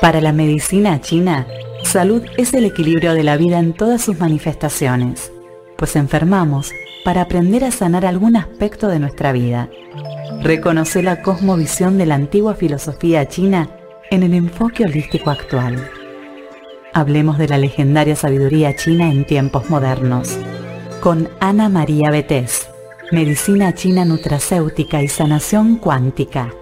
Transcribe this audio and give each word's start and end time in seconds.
Para 0.00 0.20
la 0.20 0.32
medicina 0.32 1.00
china, 1.00 1.48
salud 1.82 2.22
es 2.36 2.54
el 2.54 2.64
equilibrio 2.64 3.14
de 3.14 3.24
la 3.24 3.36
vida 3.36 3.58
en 3.58 3.72
todas 3.72 4.00
sus 4.00 4.18
manifestaciones, 4.20 5.32
pues 5.76 5.96
enfermamos 5.96 6.72
para 7.04 7.22
aprender 7.22 7.64
a 7.64 7.72
sanar 7.72 8.06
algún 8.06 8.36
aspecto 8.36 8.86
de 8.86 9.00
nuestra 9.00 9.32
vida. 9.32 9.68
Reconoce 10.40 11.02
la 11.02 11.20
cosmovisión 11.20 11.98
de 11.98 12.06
la 12.06 12.14
antigua 12.14 12.54
filosofía 12.54 13.26
china 13.26 13.70
en 14.10 14.22
el 14.22 14.34
enfoque 14.34 14.84
holístico 14.84 15.30
actual. 15.30 15.90
Hablemos 16.94 17.36
de 17.36 17.48
la 17.48 17.58
legendaria 17.58 18.14
sabiduría 18.14 18.76
china 18.76 19.10
en 19.10 19.26
tiempos 19.26 19.68
modernos, 19.68 20.38
con 21.00 21.28
Ana 21.40 21.68
María 21.68 22.10
Betés, 22.12 22.68
Medicina 23.10 23.74
China 23.74 24.04
Nutracéutica 24.04 25.02
y 25.02 25.08
Sanación 25.08 25.76
Cuántica. 25.76 26.52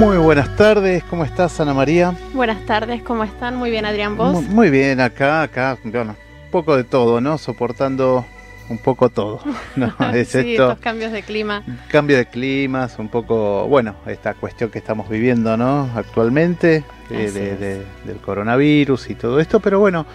Muy 0.00 0.16
buenas 0.16 0.56
tardes, 0.56 1.04
¿cómo 1.04 1.26
estás 1.26 1.60
Ana 1.60 1.74
María? 1.74 2.14
Buenas 2.32 2.64
tardes, 2.64 3.02
¿cómo 3.02 3.22
están? 3.22 3.56
Muy 3.56 3.70
bien, 3.70 3.84
Adrián, 3.84 4.16
¿vos? 4.16 4.32
Muy, 4.32 4.44
muy 4.44 4.70
bien, 4.70 4.98
acá, 4.98 5.42
acá, 5.42 5.76
bueno, 5.84 6.16
un 6.46 6.50
poco 6.50 6.74
de 6.74 6.84
todo, 6.84 7.20
¿no? 7.20 7.36
Soportando 7.36 8.24
un 8.70 8.78
poco 8.78 9.10
todo. 9.10 9.42
¿no? 9.76 9.94
Es 10.14 10.28
sí, 10.28 10.52
estos 10.52 10.78
cambios 10.78 11.12
de 11.12 11.22
clima. 11.22 11.62
Cambio 11.88 12.16
de 12.16 12.24
climas, 12.24 12.98
un 12.98 13.08
poco, 13.10 13.68
bueno, 13.68 13.94
esta 14.06 14.32
cuestión 14.32 14.70
que 14.70 14.78
estamos 14.78 15.06
viviendo, 15.06 15.58
¿no? 15.58 15.90
Actualmente, 15.94 16.82
eh, 17.10 17.30
de, 17.30 17.56
de, 17.58 17.84
del 18.06 18.16
coronavirus 18.24 19.10
y 19.10 19.14
todo 19.16 19.38
esto, 19.38 19.60
pero 19.60 19.80
bueno, 19.80 20.06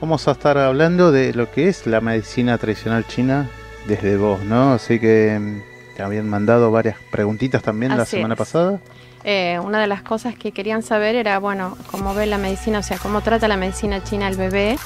vamos 0.00 0.26
a 0.26 0.30
estar 0.30 0.56
hablando 0.56 1.12
de 1.12 1.34
lo 1.34 1.50
que 1.50 1.68
es 1.68 1.86
la 1.86 2.00
medicina 2.00 2.56
tradicional 2.56 3.06
china 3.06 3.50
desde 3.86 4.16
vos, 4.16 4.42
¿no? 4.42 4.72
Así 4.72 4.98
que 4.98 5.38
mm, 5.38 5.96
te 5.98 6.02
habían 6.02 6.30
mandado 6.30 6.70
varias 6.70 6.96
preguntitas 7.10 7.62
también 7.62 7.92
Así 7.92 7.98
la 7.98 8.06
semana 8.06 8.34
es. 8.34 8.38
pasada. 8.38 8.80
Eh, 9.24 9.58
una 9.64 9.80
de 9.80 9.86
las 9.86 10.02
cosas 10.02 10.36
que 10.36 10.52
querían 10.52 10.82
saber 10.82 11.14
era, 11.14 11.38
bueno, 11.38 11.76
cómo 11.90 12.14
ve 12.14 12.26
la 12.26 12.38
medicina, 12.38 12.80
o 12.80 12.82
sea, 12.82 12.98
cómo 12.98 13.22
trata 13.22 13.48
la 13.48 13.56
medicina 13.56 14.04
china 14.04 14.26
al 14.26 14.36
bebé 14.36 14.76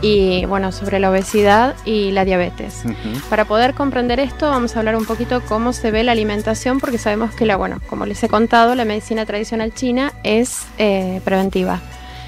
y, 0.00 0.44
bueno, 0.46 0.72
sobre 0.72 0.98
la 0.98 1.10
obesidad 1.10 1.76
y 1.84 2.10
la 2.10 2.24
diabetes. 2.24 2.82
Ujú. 2.84 3.28
Para 3.28 3.44
poder 3.44 3.74
comprender 3.74 4.18
esto, 4.18 4.50
vamos 4.50 4.74
a 4.74 4.80
hablar 4.80 4.96
un 4.96 5.04
poquito 5.04 5.42
cómo 5.42 5.72
se 5.72 5.90
ve 5.90 6.02
la 6.04 6.12
alimentación, 6.12 6.80
porque 6.80 6.98
sabemos 6.98 7.34
que 7.34 7.46
la, 7.46 7.56
bueno, 7.56 7.80
como 7.88 8.06
les 8.06 8.22
he 8.22 8.28
contado, 8.28 8.74
la 8.74 8.84
medicina 8.84 9.26
tradicional 9.26 9.72
china 9.74 10.12
es 10.24 10.66
eh, 10.78 11.20
preventiva. 11.24 11.80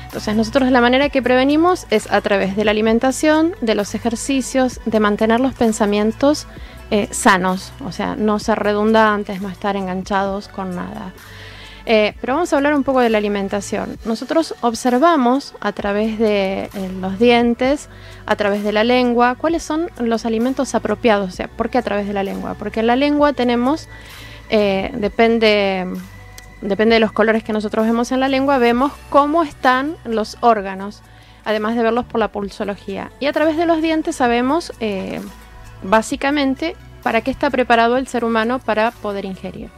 Entonces 0.04 0.36
nosotros 0.36 0.70
la 0.70 0.80
manera 0.80 1.08
que 1.08 1.22
prevenimos 1.22 1.88
es 1.90 2.08
a 2.12 2.20
través 2.20 2.54
de 2.54 2.64
la 2.64 2.70
alimentación, 2.70 3.54
de 3.60 3.74
los 3.74 3.96
ejercicios, 3.96 4.80
de 4.84 5.00
mantener 5.00 5.40
los 5.40 5.54
pensamientos 5.54 6.46
eh, 6.92 7.08
sanos, 7.10 7.72
o 7.84 7.90
sea, 7.90 8.14
no 8.14 8.38
ser 8.38 8.60
redundantes, 8.60 9.42
no 9.42 9.48
estar 9.48 9.74
enganchados 9.74 10.46
con 10.46 10.76
nada. 10.76 11.12
Eh, 11.86 12.14
pero 12.20 12.34
vamos 12.34 12.52
a 12.52 12.56
hablar 12.56 12.74
un 12.74 12.82
poco 12.82 13.00
de 13.00 13.10
la 13.10 13.18
alimentación. 13.18 13.98
Nosotros 14.04 14.54
observamos 14.62 15.54
a 15.60 15.72
través 15.72 16.18
de 16.18 16.70
eh, 16.74 16.90
los 17.00 17.18
dientes, 17.18 17.90
a 18.24 18.36
través 18.36 18.64
de 18.64 18.72
la 18.72 18.84
lengua, 18.84 19.34
cuáles 19.34 19.62
son 19.62 19.90
los 19.98 20.24
alimentos 20.24 20.74
apropiados. 20.74 21.28
O 21.28 21.36
sea, 21.36 21.48
¿por 21.48 21.68
qué 21.68 21.78
a 21.78 21.82
través 21.82 22.06
de 22.06 22.14
la 22.14 22.22
lengua? 22.22 22.54
Porque 22.54 22.80
en 22.80 22.86
la 22.86 22.96
lengua 22.96 23.34
tenemos, 23.34 23.88
eh, 24.48 24.92
depende, 24.94 25.86
depende 26.62 26.94
de 26.94 27.00
los 27.00 27.12
colores 27.12 27.44
que 27.44 27.52
nosotros 27.52 27.84
vemos 27.84 28.12
en 28.12 28.20
la 28.20 28.28
lengua, 28.28 28.56
vemos 28.56 28.92
cómo 29.10 29.42
están 29.42 29.96
los 30.04 30.38
órganos, 30.40 31.02
además 31.44 31.76
de 31.76 31.82
verlos 31.82 32.06
por 32.06 32.18
la 32.18 32.28
pulsología. 32.28 33.10
Y 33.20 33.26
a 33.26 33.32
través 33.32 33.58
de 33.58 33.66
los 33.66 33.82
dientes 33.82 34.16
sabemos, 34.16 34.72
básicamente, 35.82 36.76
para 37.02 37.20
qué 37.20 37.30
está 37.30 37.50
preparado 37.50 37.98
el 37.98 38.08
ser 38.08 38.24
humano 38.24 38.58
para 38.58 38.90
poder 38.90 39.26
ingerir. 39.26 39.68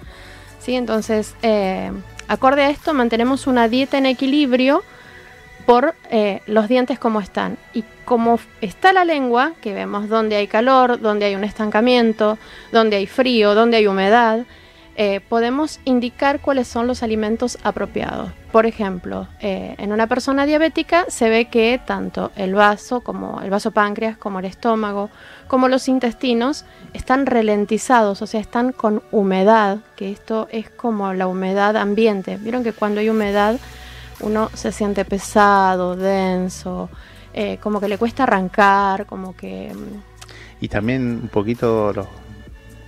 ¿Sí? 0.66 0.74
Entonces, 0.74 1.34
eh, 1.42 1.92
acorde 2.26 2.64
a 2.64 2.70
esto, 2.70 2.92
mantenemos 2.92 3.46
una 3.46 3.68
dieta 3.68 3.98
en 3.98 4.06
equilibrio 4.06 4.82
por 5.64 5.94
eh, 6.10 6.40
los 6.46 6.66
dientes 6.66 6.98
como 6.98 7.20
están. 7.20 7.56
Y 7.72 7.84
como 8.04 8.40
está 8.60 8.92
la 8.92 9.04
lengua, 9.04 9.52
que 9.62 9.72
vemos 9.72 10.08
donde 10.08 10.34
hay 10.34 10.48
calor, 10.48 11.00
donde 11.00 11.26
hay 11.26 11.36
un 11.36 11.44
estancamiento, 11.44 12.36
donde 12.72 12.96
hay 12.96 13.06
frío, 13.06 13.54
donde 13.54 13.76
hay 13.76 13.86
humedad, 13.86 14.40
eh, 14.98 15.20
podemos 15.20 15.78
indicar 15.84 16.40
cuáles 16.40 16.68
son 16.68 16.86
los 16.86 17.02
alimentos 17.02 17.58
apropiados. 17.62 18.30
Por 18.50 18.64
ejemplo, 18.64 19.28
eh, 19.40 19.74
en 19.76 19.92
una 19.92 20.06
persona 20.06 20.46
diabética 20.46 21.04
se 21.08 21.28
ve 21.28 21.46
que 21.46 21.78
tanto 21.84 22.32
el 22.34 22.54
vaso, 22.54 23.02
como 23.02 23.42
el 23.42 23.50
vaso 23.50 23.72
páncreas, 23.72 24.16
como 24.16 24.38
el 24.38 24.46
estómago, 24.46 25.10
como 25.48 25.68
los 25.68 25.88
intestinos 25.88 26.64
están 26.94 27.26
ralentizados, 27.26 28.22
o 28.22 28.26
sea, 28.26 28.40
están 28.40 28.72
con 28.72 29.02
humedad, 29.12 29.78
que 29.96 30.10
esto 30.10 30.48
es 30.50 30.70
como 30.70 31.12
la 31.12 31.26
humedad 31.26 31.76
ambiente. 31.76 32.38
Vieron 32.38 32.64
que 32.64 32.72
cuando 32.72 33.00
hay 33.00 33.10
humedad 33.10 33.58
uno 34.20 34.48
se 34.54 34.72
siente 34.72 35.04
pesado, 35.04 35.94
denso, 35.94 36.88
eh, 37.34 37.58
como 37.60 37.80
que 37.80 37.88
le 37.88 37.98
cuesta 37.98 38.22
arrancar, 38.22 39.04
como 39.04 39.36
que... 39.36 39.74
mm, 39.74 40.64
Y 40.64 40.68
también 40.68 41.20
un 41.24 41.28
poquito 41.28 41.92
los, 41.92 42.06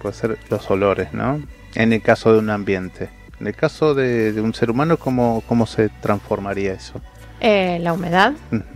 puede 0.00 0.14
ser 0.14 0.38
los 0.48 0.70
olores, 0.70 1.12
¿no? 1.12 1.42
En 1.78 1.93
el 1.94 2.03
caso 2.03 2.33
de 2.33 2.39
un 2.41 2.50
ambiente. 2.50 3.09
En 3.41 3.47
el 3.47 3.55
caso 3.55 3.94
de, 3.94 4.33
de 4.33 4.41
un 4.41 4.53
ser 4.53 4.71
humano, 4.71 4.97
¿cómo, 4.99 5.43
¿cómo 5.49 5.65
se 5.66 5.89
transformaría 5.89 6.72
eso? 6.75 7.00
eh, 7.41 7.78
la 7.81 7.93
humedad, 7.93 8.33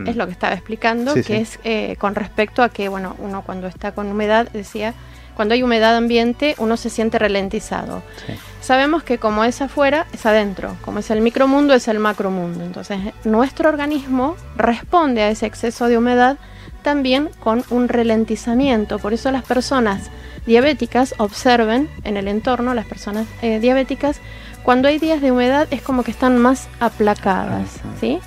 es 0.07 0.15
lo 0.15 0.25
que 0.27 0.31
estaba 0.33 0.55
explicando, 0.55 1.15
Sí, 1.15 1.25
que 1.25 1.35
sí. 1.35 1.43
es 1.43 1.59
eh, 1.65 1.97
con 1.99 2.15
respecto 2.15 2.63
a 2.63 2.69
que, 2.69 2.89
bueno, 2.89 3.17
uno 3.19 3.43
cuando 3.43 3.67
está 3.67 3.91
con 3.91 4.07
humedad, 4.07 4.49
decía, 4.53 4.95
cuando 5.35 5.55
hay 5.55 5.65
humedad 5.65 5.97
ambiente, 5.97 6.55
uno 6.59 6.77
se 6.77 6.89
siente 6.89 7.19
ralentizado. 7.19 8.05
Sí. 8.25 8.35
Sabemos 8.61 9.03
que 9.03 9.19
como 9.19 9.43
es 9.43 9.61
afuera, 9.63 10.07
es 10.13 10.25
adentro, 10.27 10.77
como 10.85 11.01
es 11.01 11.11
el 11.11 11.23
micromundo, 11.23 11.75
es 11.75 11.89
el 11.89 11.99
macromundo. 11.99 12.65
Entonces, 12.65 13.01
nuestro 13.25 13.69
organismo 13.69 14.37
responde 14.57 15.23
a 15.23 15.31
ese 15.31 15.47
exceso 15.47 15.89
de 15.89 15.99
humedad 15.99 16.37
también 16.83 17.31
con 17.41 17.65
un 17.71 17.89
ralentizamiento. 17.89 19.01
Por 19.01 19.13
eso 19.13 19.33
las 19.33 19.43
personas 19.43 20.09
diabéticas 20.47 21.15
observen 21.19 21.89
en 22.05 22.17
el 22.17 22.29
entorno, 22.29 22.75
las 22.75 22.87
personas 22.87 23.27
eh, 23.43 23.61
diabéticas, 23.61 24.21
cuando 24.63 24.89
hay 24.89 24.99
días 24.99 25.21
de 25.21 25.33
humedad 25.33 25.67
es 25.71 25.83
como 25.83 26.05
que 26.05 26.11
están 26.11 26.39
más 26.39 26.69
aplacadas. 26.81 27.81
¿sí? 28.01 28.21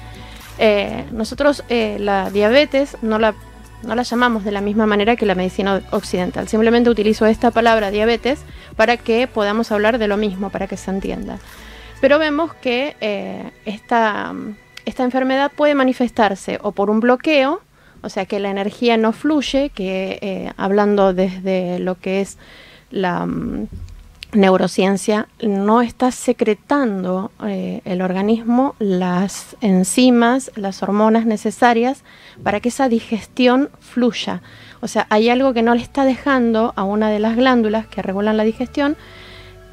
Eh, 0.58 1.06
nosotros 1.12 1.64
eh, 1.70 1.98
la 2.00 2.30
diabetes 2.30 2.98
no 3.02 3.20
la, 3.20 3.36
no 3.84 3.96
la 3.96 4.04
llamamos 4.04 4.44
de 4.44 4.52
la 4.52 4.62
misma 4.62 4.86
manera 4.86 5.16
que 5.16 5.26
la 5.26 5.36
medicina 5.36 5.82
occidental. 5.92 6.48
Simplemente 6.48 6.90
utilizo 6.90 7.26
esta 7.26 7.52
palabra 7.52 7.92
diabetes 7.92 8.40
para 8.76 8.98
que 8.98 9.28
podamos 9.28 9.72
hablar 9.72 9.98
de 9.98 10.08
lo 10.08 10.18
mismo, 10.18 10.50
para 10.50 10.68
que 10.68 10.78
se 10.78 10.92
entienda. 10.92 11.40
Pero 12.02 12.20
vemos 12.20 12.54
que 12.56 12.96
eh, 13.02 13.52
esta, 13.66 14.34
esta 14.86 15.04
enfermedad 15.04 15.52
puede 15.56 15.76
manifestarse 15.76 16.60
o 16.62 16.72
por 16.72 16.90
un 16.90 17.00
bloqueo, 17.00 17.62
o 18.06 18.10
sea 18.10 18.26
que 18.26 18.40
la 18.40 18.52
energía 18.52 18.98
no 18.98 19.12
fluye, 19.12 19.72
que 19.72 20.20
eh, 20.22 20.52
hablando 20.58 21.14
desde 21.14 21.80
lo 21.80 21.96
que 21.96 22.22
es 22.22 22.38
la 22.92 23.26
mm, 23.26 23.68
neurociencia, 24.34 25.28
no 25.42 25.82
está 25.82 26.12
secretando 26.12 27.32
eh, 27.44 27.82
el 27.84 28.02
organismo 28.02 28.76
las 28.78 29.56
enzimas, 29.62 30.52
las 30.56 30.84
hormonas 30.84 31.26
necesarias 31.26 32.04
para 32.44 32.60
que 32.60 32.70
esa 32.70 32.90
digestión 32.90 33.70
fluya. 33.80 34.42
O 34.82 34.88
sea, 34.88 35.08
hay 35.10 35.30
algo 35.30 35.54
que 35.54 35.64
no 35.64 35.74
le 35.74 35.82
está 35.82 36.06
dejando 36.06 36.74
a 36.76 36.84
una 36.84 37.10
de 37.10 37.20
las 37.20 37.36
glándulas 37.36 37.88
que 37.88 38.04
regulan 38.04 38.38
la 38.38 38.44
digestión 38.44 38.98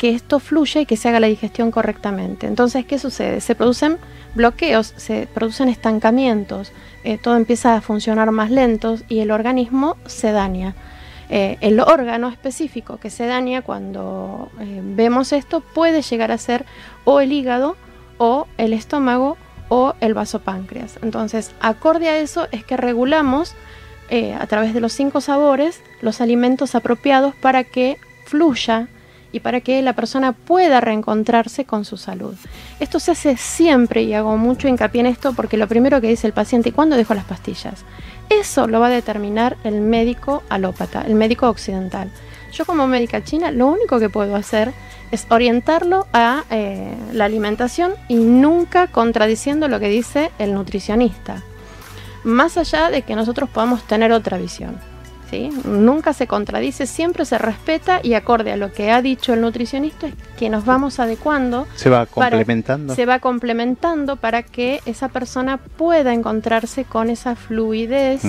que 0.03 0.11
esto 0.11 0.41
fluya 0.41 0.81
y 0.81 0.87
que 0.87 0.97
se 0.97 1.09
haga 1.09 1.21
la 1.21 1.29
digestión 1.29 1.71
correctamente. 1.71 2.49
Entonces, 2.49 2.85
¿qué 2.85 2.99
sucede? 2.99 3.41
Se 3.41 3.55
producen 3.55 3.99
bloqueos, 4.35 4.95
se 4.97 5.29
producen 5.33 5.69
estancamientos, 5.69 6.73
eh, 7.05 7.19
todo 7.19 7.37
empieza 7.37 7.77
a 7.77 7.81
funcionar 7.81 8.33
más 8.33 8.51
lento 8.51 8.97
y 9.09 9.21
el 9.21 9.31
organismo 9.31 9.97
se 10.07 10.33
daña. 10.33 10.75
Eh, 11.31 11.57
el 11.61 11.79
órgano 11.79 12.27
específico 12.27 12.97
que 12.97 13.11
se 13.11 13.27
daña 13.27 13.63
cuando 13.63 14.51
eh, 14.59 14.81
vemos 14.83 15.33
esto 15.33 15.61
puede 15.61 16.03
llegar 16.03 16.33
a 16.33 16.39
ser 16.39 16.67
o 17.05 17.21
el 17.21 17.31
hígado 17.31 17.77
o 18.19 18.49
el 18.59 18.73
estómago 18.73 19.37
o 19.69 19.95
el 20.01 20.15
vasopáncreas. 20.15 20.99
Entonces, 21.03 21.53
acorde 21.61 22.09
a 22.09 22.19
eso 22.19 22.49
es 22.51 22.65
que 22.65 22.77
regulamos 22.77 23.55
a 24.39 24.47
través 24.47 24.75
de 24.75 24.81
los 24.81 24.93
cinco 24.93 25.23
sabores 25.23 25.81
los 26.03 26.21
alimentos 26.21 26.75
apropiados 26.75 27.35
para 27.37 27.65
que 27.65 27.99
fluya 28.27 28.89
y 29.33 29.41
para 29.41 29.61
que 29.61 29.83
la 29.83 29.95
persona 29.95 30.33
pueda 30.33 30.81
reencontrarse 30.81 31.65
con 31.65 31.85
su 31.85 31.97
salud. 31.97 32.35
Esto 32.79 33.01
se 33.01 33.13
hace 33.13 33.37
siempre 33.37 34.03
y 34.03 34.15
hago 34.15 34.37
mucho 34.37 34.69
hincapié 34.69 35.01
en 35.01 35.07
esto 35.07 35.33
porque 35.33 35.57
lo 35.57 35.67
primero 35.67 36.01
que 36.01 36.09
dice 36.09 36.27
el 36.27 36.33
paciente, 36.33 36.69
¿y 36.69 36.73
cuándo 36.73 36.97
dejo 36.97 37.15
las 37.15 37.25
pastillas? 37.25 37.85
Eso 38.29 38.67
lo 38.67 38.81
va 38.81 38.87
a 38.87 38.91
determinar 38.91 39.57
el 39.65 39.81
médico 39.81 40.43
alópata, 40.49 41.03
el 41.03 41.15
médico 41.15 41.49
occidental. 41.49 42.11
Yo 42.53 42.67
como 42.67 42.87
médica 42.87 43.25
china 43.25 43.51
lo 43.51 43.67
único 43.67 43.99
que 43.99 44.11
puedo 44.11 44.37
hacer 44.37 44.73
es 45.11 45.27
orientarlo 45.31 46.07
a 46.13 46.45
eh, 46.51 46.95
la 47.13 47.27
alimentación 47.27 47.95
y 48.09 48.17
nunca 48.17 48.87
contradiciendo 48.87 49.69
lo 49.69 49.81
que 49.81 49.89
dice 49.89 50.31
el 50.39 50.55
nutricionista. 50.55 51.43
Más 52.25 52.57
allá 52.57 52.91
de 52.91 53.03
que 53.03 53.17
nosotros 53.17 53.51
podamos 53.51 53.83
tener 53.83 54.13
otra 54.13 54.39
visión. 54.39 54.92
Nunca 55.65 56.13
se 56.13 56.27
contradice, 56.27 56.87
siempre 56.87 57.25
se 57.25 57.39
respeta 57.39 58.01
y 58.03 58.15
acorde 58.15 58.53
a 58.53 58.57
lo 58.57 58.73
que 58.73 58.91
ha 58.91 59.01
dicho 59.01 59.33
el 59.33 59.41
nutricionista 59.41 60.07
es 60.09 60.15
que 60.37 60.51
nos 60.51 60.65
vamos 60.65 61.01
adecuando. 61.01 61.67
Se 61.75 61.89
va 61.89 62.07
complementando. 62.07 62.95
se 62.95 63.07
va 63.07 63.19
complementando 63.19 64.17
para 64.17 64.43
que 64.43 64.81
esa 64.87 65.09
persona 65.09 65.57
pueda 65.59 66.13
encontrarse 66.13 66.85
con 66.85 67.11
esa 67.11 67.37
fluidez. 67.37 68.23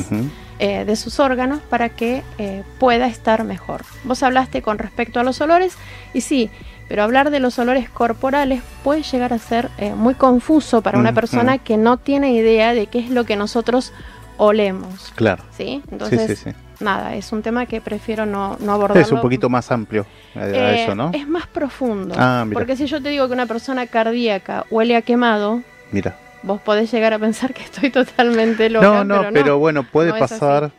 Eh, 0.59 0.85
de 0.85 0.95
sus 0.95 1.19
órganos 1.19 1.59
para 1.61 1.89
que 1.89 2.23
eh, 2.37 2.63
pueda 2.79 3.07
estar 3.07 3.43
mejor. 3.43 3.81
Vos 4.03 4.21
hablaste 4.21 4.61
con 4.61 4.77
respecto 4.77 5.19
a 5.19 5.23
los 5.23 5.41
olores 5.41 5.75
y 6.13 6.21
sí, 6.21 6.49
pero 6.87 7.03
hablar 7.03 7.31
de 7.31 7.39
los 7.39 7.57
olores 7.59 7.89
corporales 7.89 8.61
puede 8.83 9.01
llegar 9.01 9.33
a 9.33 9.39
ser 9.39 9.71
eh, 9.77 9.93
muy 9.95 10.13
confuso 10.13 10.81
para 10.81 10.99
una 10.99 11.11
persona 11.11 11.57
que 11.57 11.75
no 11.75 11.97
tiene 11.97 12.33
idea 12.33 12.73
de 12.73 12.85
qué 12.85 12.99
es 12.99 13.09
lo 13.09 13.25
que 13.25 13.35
nosotros 13.35 13.93
olemos. 14.37 15.11
Claro. 15.15 15.43
¿Sí? 15.57 15.81
Entonces, 15.91 16.45
nada, 16.79 17.15
es 17.15 17.31
un 17.31 17.41
tema 17.41 17.65
que 17.65 17.81
prefiero 17.81 18.25
no, 18.25 18.57
no 18.59 18.73
abordarlo. 18.73 19.01
Es 19.01 19.11
un 19.11 19.21
poquito 19.21 19.49
más 19.49 19.71
amplio 19.71 20.05
eh, 20.35 20.83
eso, 20.83 20.95
¿no? 20.95 21.11
Es 21.13 21.27
más 21.27 21.47
profundo. 21.47 22.15
Ah, 22.17 22.45
porque 22.51 22.75
si 22.75 22.85
yo 22.85 23.01
te 23.01 23.09
digo 23.09 23.27
que 23.27 23.33
una 23.33 23.45
persona 23.45 23.87
cardíaca 23.87 24.65
huele 24.69 24.95
a 24.95 25.01
quemado, 25.01 25.61
mira. 25.91 26.15
vos 26.43 26.61
podés 26.61 26.91
llegar 26.91 27.13
a 27.13 27.19
pensar 27.19 27.53
que 27.53 27.63
estoy 27.63 27.89
totalmente 27.89 28.69
loca. 28.69 29.03
No, 29.03 29.03
no, 29.03 29.29
pero, 29.33 29.59
bueno, 29.59 29.83
puede 29.83 30.11
pasar. 30.17 30.71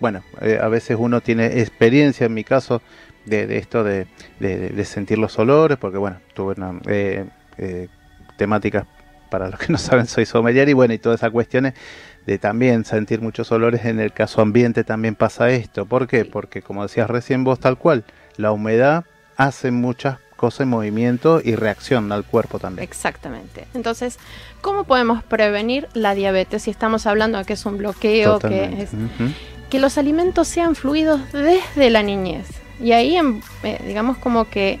Bueno, 0.00 0.22
eh, 0.40 0.58
a 0.62 0.68
veces 0.68 0.96
uno 0.98 1.20
tiene 1.20 1.60
experiencia, 1.60 2.26
en 2.26 2.34
mi 2.34 2.44
caso, 2.44 2.82
de, 3.24 3.58
esto 3.58 3.82
de, 3.82 4.06
de, 4.38 4.84
sentir 4.84 5.18
los 5.18 5.36
olores, 5.38 5.76
porque 5.76 5.98
bueno, 5.98 6.18
tuve 6.34 6.54
una 6.56 6.78
eh, 6.86 7.26
temática, 8.36 8.86
para 9.28 9.48
los 9.48 9.58
que 9.58 9.72
no 9.72 9.78
saben, 9.78 10.06
soy 10.06 10.26
sommelier 10.26 10.68
y 10.68 10.72
bueno, 10.72 10.94
y 10.94 10.98
todas 10.98 11.20
esas 11.20 11.30
cuestiones 11.30 11.74
de 12.28 12.36
también 12.36 12.84
sentir 12.84 13.22
muchos 13.22 13.50
olores, 13.52 13.86
en 13.86 14.00
el 14.00 14.12
caso 14.12 14.42
ambiente 14.42 14.84
también 14.84 15.14
pasa 15.14 15.48
esto. 15.48 15.86
¿Por 15.86 16.06
qué? 16.06 16.26
Porque 16.26 16.60
como 16.60 16.82
decías 16.82 17.08
recién 17.08 17.42
vos 17.42 17.58
tal 17.58 17.78
cual, 17.78 18.04
la 18.36 18.52
humedad 18.52 19.06
hace 19.38 19.70
muchas 19.70 20.18
cosas 20.36 20.60
en 20.60 20.68
movimiento 20.68 21.40
y 21.42 21.54
reacción 21.54 22.12
al 22.12 22.24
cuerpo 22.24 22.58
también. 22.58 22.86
Exactamente. 22.86 23.66
Entonces, 23.72 24.18
¿cómo 24.60 24.84
podemos 24.84 25.24
prevenir 25.24 25.88
la 25.94 26.14
diabetes 26.14 26.64
si 26.64 26.70
estamos 26.70 27.06
hablando 27.06 27.38
de 27.38 27.46
que 27.46 27.54
es 27.54 27.64
un 27.64 27.78
bloqueo, 27.78 28.38
que 28.40 28.82
es 28.82 28.90
que 29.70 29.78
los 29.78 29.96
alimentos 29.96 30.48
sean 30.48 30.74
fluidos 30.74 31.32
desde 31.32 31.88
la 31.88 32.02
niñez? 32.02 32.46
Y 32.78 32.92
ahí, 32.92 33.16
eh, 33.62 33.80
digamos 33.86 34.18
como 34.18 34.50
que 34.50 34.80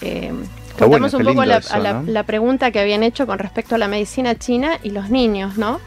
eh, 0.00 0.32
un 0.32 1.22
poco 1.24 1.44
la, 1.44 1.62
a 1.70 1.78
la, 1.78 2.22
pregunta 2.24 2.72
que 2.72 2.80
habían 2.80 3.04
hecho 3.04 3.24
con 3.24 3.38
respecto 3.38 3.76
a 3.76 3.78
la 3.78 3.86
medicina 3.86 4.34
china 4.34 4.80
y 4.82 4.90
los 4.90 5.10
niños, 5.10 5.56
¿no? 5.58 5.80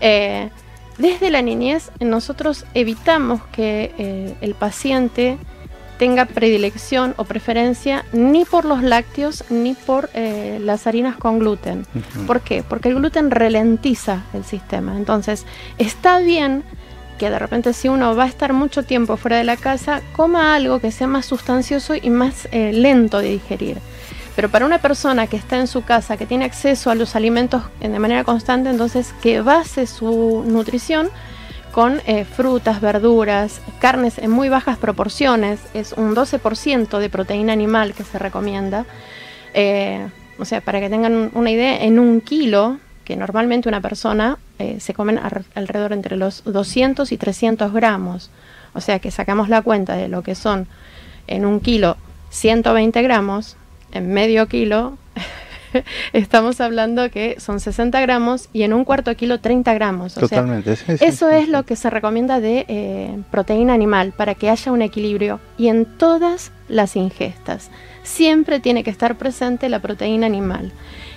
Eh, 0.00 0.50
desde 0.98 1.30
la 1.30 1.42
niñez 1.42 1.90
nosotros 2.00 2.64
evitamos 2.74 3.42
que 3.52 3.94
eh, 3.98 4.34
el 4.40 4.54
paciente 4.54 5.38
tenga 5.98 6.26
predilección 6.26 7.14
o 7.16 7.24
preferencia 7.24 8.04
ni 8.12 8.44
por 8.44 8.64
los 8.64 8.82
lácteos 8.82 9.44
ni 9.50 9.74
por 9.74 10.10
eh, 10.14 10.58
las 10.60 10.86
harinas 10.86 11.16
con 11.16 11.38
gluten. 11.38 11.86
¿Por 12.26 12.42
qué? 12.42 12.62
Porque 12.62 12.90
el 12.90 12.96
gluten 12.96 13.30
ralentiza 13.30 14.24
el 14.34 14.44
sistema. 14.44 14.96
Entonces, 14.96 15.46
está 15.78 16.18
bien 16.18 16.64
que 17.18 17.30
de 17.30 17.38
repente 17.38 17.72
si 17.72 17.88
uno 17.88 18.14
va 18.14 18.24
a 18.24 18.28
estar 18.28 18.52
mucho 18.52 18.82
tiempo 18.82 19.16
fuera 19.16 19.38
de 19.38 19.44
la 19.44 19.56
casa, 19.56 20.02
coma 20.14 20.54
algo 20.54 20.80
que 20.80 20.92
sea 20.92 21.06
más 21.06 21.24
sustancioso 21.24 21.94
y 21.94 22.10
más 22.10 22.46
lento 22.52 23.20
de 23.20 23.30
digerir. 23.30 23.78
Pero 24.36 24.50
para 24.50 24.66
una 24.66 24.78
persona 24.78 25.26
que 25.26 25.36
está 25.36 25.56
en 25.56 25.66
su 25.66 25.82
casa, 25.82 26.18
que 26.18 26.26
tiene 26.26 26.44
acceso 26.44 26.90
a 26.90 26.94
los 26.94 27.16
alimentos 27.16 27.62
de 27.80 27.98
manera 27.98 28.22
constante, 28.22 28.68
entonces 28.68 29.14
que 29.22 29.40
base 29.40 29.86
su 29.86 30.44
nutrición 30.46 31.08
con 31.72 32.00
eh, 32.06 32.24
frutas, 32.24 32.80
verduras, 32.82 33.60
carnes 33.80 34.18
en 34.18 34.30
muy 34.30 34.50
bajas 34.50 34.78
proporciones, 34.78 35.60
es 35.74 35.94
un 35.94 36.14
12% 36.14 36.98
de 36.98 37.10
proteína 37.10 37.54
animal 37.54 37.94
que 37.94 38.04
se 38.04 38.18
recomienda. 38.18 38.84
Eh, 39.54 40.06
o 40.38 40.44
sea, 40.44 40.60
para 40.60 40.80
que 40.80 40.90
tengan 40.90 41.30
una 41.34 41.50
idea, 41.50 41.82
en 41.82 41.98
un 41.98 42.20
kilo, 42.20 42.78
que 43.04 43.16
normalmente 43.16 43.68
una 43.68 43.80
persona 43.80 44.38
eh, 44.58 44.80
se 44.80 44.92
comen 44.92 45.18
alrededor 45.54 45.92
entre 45.92 46.16
los 46.16 46.44
200 46.44 47.10
y 47.10 47.16
300 47.16 47.72
gramos. 47.72 48.30
O 48.74 48.82
sea 48.82 48.98
que 48.98 49.10
sacamos 49.10 49.48
la 49.48 49.62
cuenta 49.62 49.96
de 49.96 50.08
lo 50.08 50.22
que 50.22 50.34
son 50.34 50.66
en 51.26 51.46
un 51.46 51.60
kilo 51.60 51.96
120 52.30 53.00
gramos, 53.02 53.56
en 53.96 54.12
medio 54.12 54.46
kilo 54.46 54.98
estamos 56.12 56.60
hablando 56.60 57.10
que 57.10 57.36
son 57.38 57.60
60 57.60 58.00
gramos 58.00 58.48
y 58.52 58.62
en 58.62 58.72
un 58.72 58.84
cuarto 58.84 59.14
kilo 59.16 59.40
30 59.40 59.74
gramos. 59.74 60.14
Totalmente. 60.14 60.76
eso 61.00 61.30
es 61.30 61.48
lo 61.48 61.64
que 61.64 61.76
se 61.76 61.90
recomienda 61.90 62.40
de 62.40 62.64
eh, 62.68 63.18
proteína 63.30 63.74
animal 63.74 64.12
para 64.16 64.34
que 64.34 64.50
haya 64.50 64.72
un 64.72 64.82
equilibrio 64.82 65.40
y 65.58 65.68
en 65.68 65.84
todas 65.84 66.52
las 66.68 66.96
ingestas. 66.96 67.70
Siempre 68.02 68.60
tiene 68.60 68.84
que 68.84 68.90
estar 68.90 69.16
presente 69.16 69.68
la 69.68 69.80
proteína 69.80 70.26
animal 70.26 70.72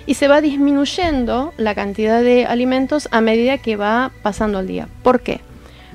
y 0.06 0.14
se 0.14 0.28
va 0.28 0.40
disminuyendo 0.40 1.52
la 1.56 1.74
cantidad 1.74 2.20
de 2.22 2.46
alimentos 2.46 3.08
a 3.12 3.20
medida 3.20 3.58
que 3.58 3.76
va 3.76 4.10
pasando 4.22 4.60
el 4.60 4.66
día. 4.66 4.88
¿Por 5.02 5.20
qué? 5.20 5.40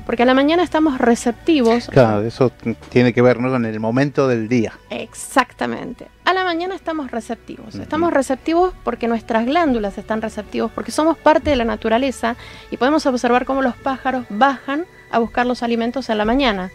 Porque 0.06 0.24
a 0.24 0.26
la 0.26 0.34
mañana 0.34 0.64
estamos 0.64 1.00
receptivos. 1.00 1.88
Claro, 1.88 2.22
eso 2.22 2.52
tiene 2.90 3.12
que 3.14 3.22
ver 3.22 3.38
con 3.38 3.66
el 3.66 3.80
momento 3.80 4.28
del 4.28 4.48
día. 4.48 4.74
Exactamente. 4.90 6.08
A 6.26 6.34
la 6.34 6.44
mañana 6.44 6.76
estamos 6.76 7.12
receptivos. 7.12 7.76
Estamos 7.76 8.14
receptivos 8.14 8.74
porque 8.84 9.08
nuestras 9.08 9.46
glándulas 9.46 9.98
están 9.98 10.22
receptivos, 10.22 10.72
porque 10.72 10.92
somos 10.92 11.18
parte 11.18 11.50
de 11.50 11.56
la 11.56 11.66
naturaleza 11.66 12.36
y 12.70 12.78
podemos 12.78 13.06
observar 13.06 13.46
cómo 13.46 13.62
los 13.62 13.76
pájaros 13.76 14.26
bajan 14.30 14.86
a 15.12 15.20
buscar 15.20 15.46
los 15.46 15.64
alimentos 15.64 16.10
en 16.10 16.18
la 16.18 16.26
mañana. 16.26 16.72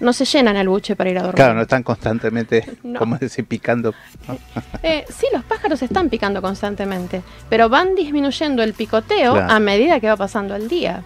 No 0.00 0.12
se 0.12 0.24
llenan 0.24 0.56
el 0.56 0.68
buche 0.68 0.94
para 0.94 1.10
ir 1.10 1.18
a 1.18 1.22
dormir. 1.22 1.36
Claro, 1.36 1.54
no 1.54 1.62
están 1.62 1.82
constantemente, 1.82 2.64
como 2.98 3.16
decir, 3.18 3.46
picando. 3.46 3.94
Eh, 4.82 5.04
sí, 5.08 5.26
los 5.32 5.42
pájaros 5.42 5.82
están 5.82 6.08
picando 6.08 6.40
constantemente, 6.40 7.22
pero 7.50 7.68
van 7.68 7.96
disminuyendo 7.96 8.62
el 8.62 8.74
picoteo 8.74 9.34
a 9.34 9.58
medida 9.58 9.98
que 9.98 10.06
va 10.08 10.16
pasando 10.16 10.54
el 10.54 10.68
día. 10.68 11.02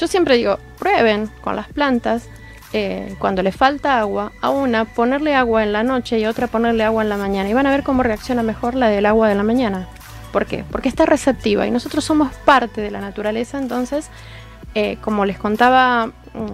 Yo 0.00 0.06
siempre 0.06 0.38
digo, 0.38 0.58
prueben 0.78 1.28
con 1.42 1.56
las 1.56 1.68
plantas, 1.68 2.26
eh, 2.72 3.14
cuando 3.18 3.42
le 3.42 3.52
falta 3.52 3.98
agua, 3.98 4.32
a 4.40 4.48
una 4.48 4.86
ponerle 4.86 5.34
agua 5.34 5.62
en 5.62 5.74
la 5.74 5.82
noche 5.82 6.18
y 6.18 6.24
a 6.24 6.30
otra 6.30 6.46
ponerle 6.46 6.84
agua 6.84 7.02
en 7.02 7.10
la 7.10 7.18
mañana. 7.18 7.50
Y 7.50 7.52
van 7.52 7.66
a 7.66 7.70
ver 7.70 7.82
cómo 7.82 8.02
reacciona 8.02 8.42
mejor 8.42 8.74
la 8.74 8.88
del 8.88 9.04
agua 9.04 9.28
de 9.28 9.34
la 9.34 9.42
mañana. 9.42 9.88
¿Por 10.32 10.46
qué? 10.46 10.64
Porque 10.70 10.88
está 10.88 11.04
receptiva 11.04 11.66
y 11.66 11.70
nosotros 11.70 12.02
somos 12.02 12.32
parte 12.32 12.80
de 12.80 12.90
la 12.90 13.02
naturaleza, 13.02 13.58
entonces, 13.58 14.08
eh, 14.74 14.96
como 15.02 15.26
les 15.26 15.36
contaba 15.36 16.06
mm, 16.06 16.12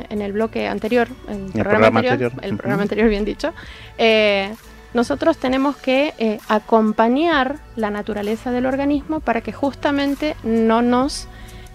en 0.08 0.22
el 0.22 0.32
bloque 0.32 0.66
anterior, 0.66 1.06
el, 1.28 1.52
programa, 1.52 2.00
anterior, 2.00 2.32
el 2.42 2.56
programa 2.56 2.82
anterior 2.82 3.08
bien 3.08 3.24
dicho, 3.24 3.54
eh, 3.96 4.52
nosotros 4.92 5.36
tenemos 5.36 5.76
que 5.76 6.40
acompañar 6.48 7.58
la 7.76 7.90
naturaleza 7.90 8.50
del 8.50 8.66
organismo 8.66 9.20
para 9.20 9.40
que 9.40 9.52
justamente 9.52 10.34
no 10.42 10.82
nos 10.82 11.28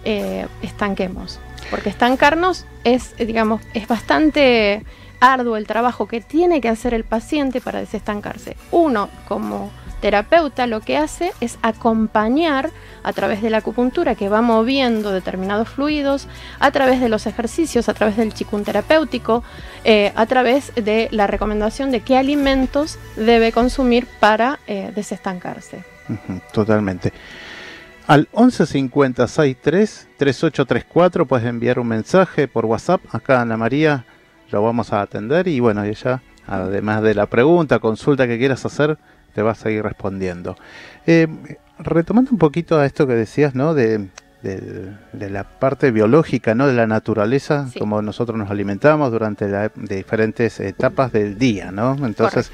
estanquemos. 0.04 1.40
Porque 1.70 1.88
estancarnos 1.88 2.66
es, 2.84 3.16
digamos, 3.16 3.62
es 3.74 3.88
bastante 3.88 4.84
arduo 5.20 5.56
el 5.56 5.66
trabajo 5.66 6.06
que 6.06 6.20
tiene 6.20 6.60
que 6.60 6.68
hacer 6.68 6.94
el 6.94 7.04
paciente 7.04 7.60
para 7.60 7.78
desestancarse. 7.78 8.56
Uno, 8.72 9.08
como 9.28 9.70
terapeuta, 10.02 10.66
lo 10.66 10.80
que 10.80 10.98
hace 10.98 11.32
es 11.40 11.58
acompañar 11.62 12.70
a 13.04 13.12
través 13.12 13.40
de 13.40 13.50
la 13.50 13.58
acupuntura 13.58 14.16
que 14.16 14.28
va 14.28 14.42
moviendo 14.42 15.12
determinados 15.12 15.68
fluidos, 15.68 16.26
a 16.58 16.72
través 16.72 17.00
de 17.00 17.08
los 17.08 17.26
ejercicios, 17.26 17.88
a 17.88 17.94
través 17.94 18.16
del 18.16 18.34
chikun 18.34 18.64
terapéutico, 18.64 19.44
eh, 19.84 20.12
a 20.16 20.26
través 20.26 20.74
de 20.74 21.08
la 21.12 21.28
recomendación 21.28 21.92
de 21.92 22.00
qué 22.00 22.16
alimentos 22.16 22.98
debe 23.14 23.52
consumir 23.52 24.06
para 24.18 24.58
eh, 24.66 24.90
desestancarse. 24.94 25.84
totalmente. 26.52 27.12
Al 28.06 28.28
115063 28.32 30.08
3834 30.16 31.26
puedes 31.26 31.46
enviar 31.46 31.78
un 31.78 31.88
mensaje 31.88 32.48
por 32.48 32.66
WhatsApp. 32.66 33.00
Acá 33.12 33.40
Ana 33.40 33.56
María 33.56 34.04
lo 34.50 34.62
vamos 34.62 34.92
a 34.92 35.02
atender 35.02 35.46
y 35.46 35.60
bueno, 35.60 35.84
ella, 35.84 36.22
además 36.46 37.02
de 37.02 37.14
la 37.14 37.26
pregunta, 37.26 37.78
consulta 37.78 38.26
que 38.26 38.38
quieras 38.38 38.66
hacer, 38.66 38.98
te 39.34 39.42
va 39.42 39.52
a 39.52 39.54
seguir 39.54 39.84
respondiendo. 39.84 40.56
Eh, 41.06 41.28
retomando 41.78 42.32
un 42.32 42.38
poquito 42.38 42.78
a 42.78 42.86
esto 42.86 43.06
que 43.06 43.14
decías, 43.14 43.54
¿no? 43.54 43.72
De, 43.72 44.08
de, 44.42 45.30
la 45.30 45.44
parte 45.44 45.90
biológica, 45.90 46.54
¿no? 46.54 46.66
De 46.66 46.72
la 46.72 46.86
naturaleza, 46.86 47.68
como 47.78 48.02
nosotros 48.02 48.36
nos 48.36 48.50
alimentamos 48.50 49.10
durante 49.10 49.46
de 49.48 49.70
diferentes 49.74 50.58
etapas 50.60 51.12
del 51.12 51.38
día, 51.38 51.70
¿no? 51.70 51.96
Entonces, 52.04 52.50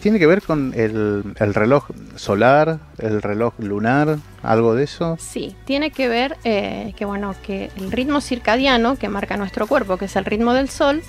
¿tiene 0.00 0.18
que 0.18 0.26
ver 0.26 0.42
con 0.42 0.72
el, 0.74 1.34
reloj 1.54 1.88
solar, 2.16 2.78
el 2.98 3.22
reloj 3.22 3.54
lunar, 3.58 4.18
algo 4.42 4.74
de 4.74 4.84
eso? 4.84 5.16
Sí, 5.18 5.56
tiene 5.64 5.90
que 5.90 6.08
ver 6.08 6.36
eh, 6.44 6.94
que, 6.96 7.04
bueno, 7.04 7.34
que 7.42 7.70
el 7.76 7.90
ritmo 7.90 8.20
circadiano 8.20 8.96
que 8.96 9.08
marca 9.08 9.36
nuestro 9.36 9.66
cuerpo, 9.66 9.96
que 9.96 10.04
es 10.04 10.16
el 10.16 10.24
ritmo 10.24 10.52
del 10.52 10.68
sol, 10.68 11.02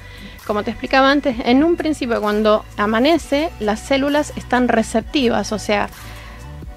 como 0.48 0.63
te 0.63 0.72
explicaba 0.72 1.12
antes, 1.12 1.36
en 1.44 1.63
un 1.63 1.75
principio 1.75 2.22
cuando 2.22 2.65
amanece, 2.77 3.50
las 3.60 3.79
células 3.82 4.34
están 4.36 4.68
receptivas, 4.68 5.51
o 5.51 5.60
sea, 5.60 5.89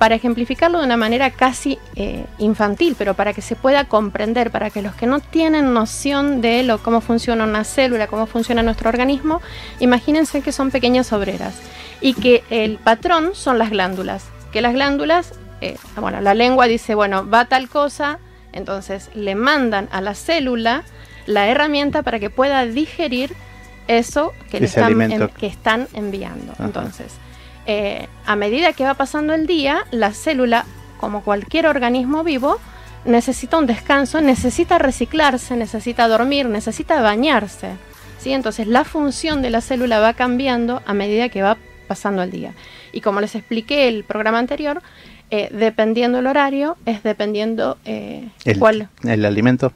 para 0.02 0.16
ejemplificarlo 0.16 0.80
de 0.80 0.84
una 0.84 0.96
manera 0.96 1.30
casi 1.30 1.78
eh, 1.94 2.26
infantil, 2.38 2.96
pero 2.98 3.14
para 3.14 3.32
que 3.32 3.40
se 3.40 3.54
pueda 3.54 3.84
comprender, 3.84 4.50
para 4.50 4.68
que 4.68 4.82
los 4.82 4.96
que 4.96 5.06
no 5.06 5.20
tienen 5.20 5.72
noción 5.72 6.40
de 6.40 6.64
lo, 6.64 6.82
cómo 6.82 7.00
funciona 7.00 7.44
una 7.44 7.62
célula, 7.62 8.08
cómo 8.08 8.26
funciona 8.26 8.64
nuestro 8.64 8.88
organismo, 8.88 9.40
imagínense 9.78 10.40
que 10.40 10.50
son 10.50 10.72
pequeñas 10.72 11.12
obreras 11.12 11.54
y 12.00 12.14
que 12.14 12.42
el 12.50 12.78
patrón 12.78 13.30
son 13.34 13.58
las 13.58 13.70
glándulas, 13.70 14.24
que 14.52 14.60
las 14.60 14.72
glándulas, 14.72 15.34
eh, 15.60 15.76
bueno, 15.94 16.20
la 16.20 16.34
lengua 16.34 16.66
dice, 16.66 16.96
bueno, 16.96 17.30
va 17.30 17.44
tal 17.44 17.68
cosa, 17.68 18.18
entonces 18.52 19.08
le 19.14 19.36
mandan 19.36 19.88
a 19.92 20.00
la 20.00 20.16
célula 20.16 20.82
la 21.26 21.46
herramienta 21.46 22.02
para 22.02 22.18
que 22.18 22.28
pueda 22.28 22.66
digerir 22.66 23.36
eso 23.86 24.32
que, 24.50 24.58
le 24.58 24.66
están, 24.66 25.28
que 25.38 25.46
están 25.46 25.86
enviando. 25.94 26.54
Entonces, 26.58 27.12
eh, 27.66 28.08
a 28.26 28.36
medida 28.36 28.72
que 28.72 28.84
va 28.84 28.94
pasando 28.94 29.34
el 29.34 29.46
día, 29.46 29.84
la 29.90 30.12
célula, 30.12 30.64
como 30.98 31.22
cualquier 31.22 31.66
organismo 31.66 32.24
vivo, 32.24 32.58
necesita 33.04 33.58
un 33.58 33.66
descanso, 33.66 34.20
necesita 34.20 34.78
reciclarse, 34.78 35.56
necesita 35.56 36.08
dormir, 36.08 36.48
necesita 36.48 37.00
bañarse. 37.00 37.72
¿sí? 38.18 38.32
Entonces 38.32 38.66
la 38.66 38.84
función 38.84 39.42
de 39.42 39.50
la 39.50 39.60
célula 39.60 40.00
va 40.00 40.14
cambiando 40.14 40.82
a 40.86 40.94
medida 40.94 41.28
que 41.28 41.42
va 41.42 41.56
pasando 41.88 42.22
el 42.22 42.30
día. 42.30 42.54
Y 42.92 43.00
como 43.00 43.20
les 43.20 43.34
expliqué 43.34 43.88
el 43.88 44.04
programa 44.04 44.38
anterior, 44.38 44.82
eh, 45.30 45.48
dependiendo 45.50 46.18
el 46.18 46.26
horario, 46.26 46.76
es 46.86 47.02
dependiendo 47.02 47.78
eh, 47.84 48.28
el, 48.44 48.58
cuál. 48.58 48.88
El 49.02 49.24
alimento. 49.24 49.72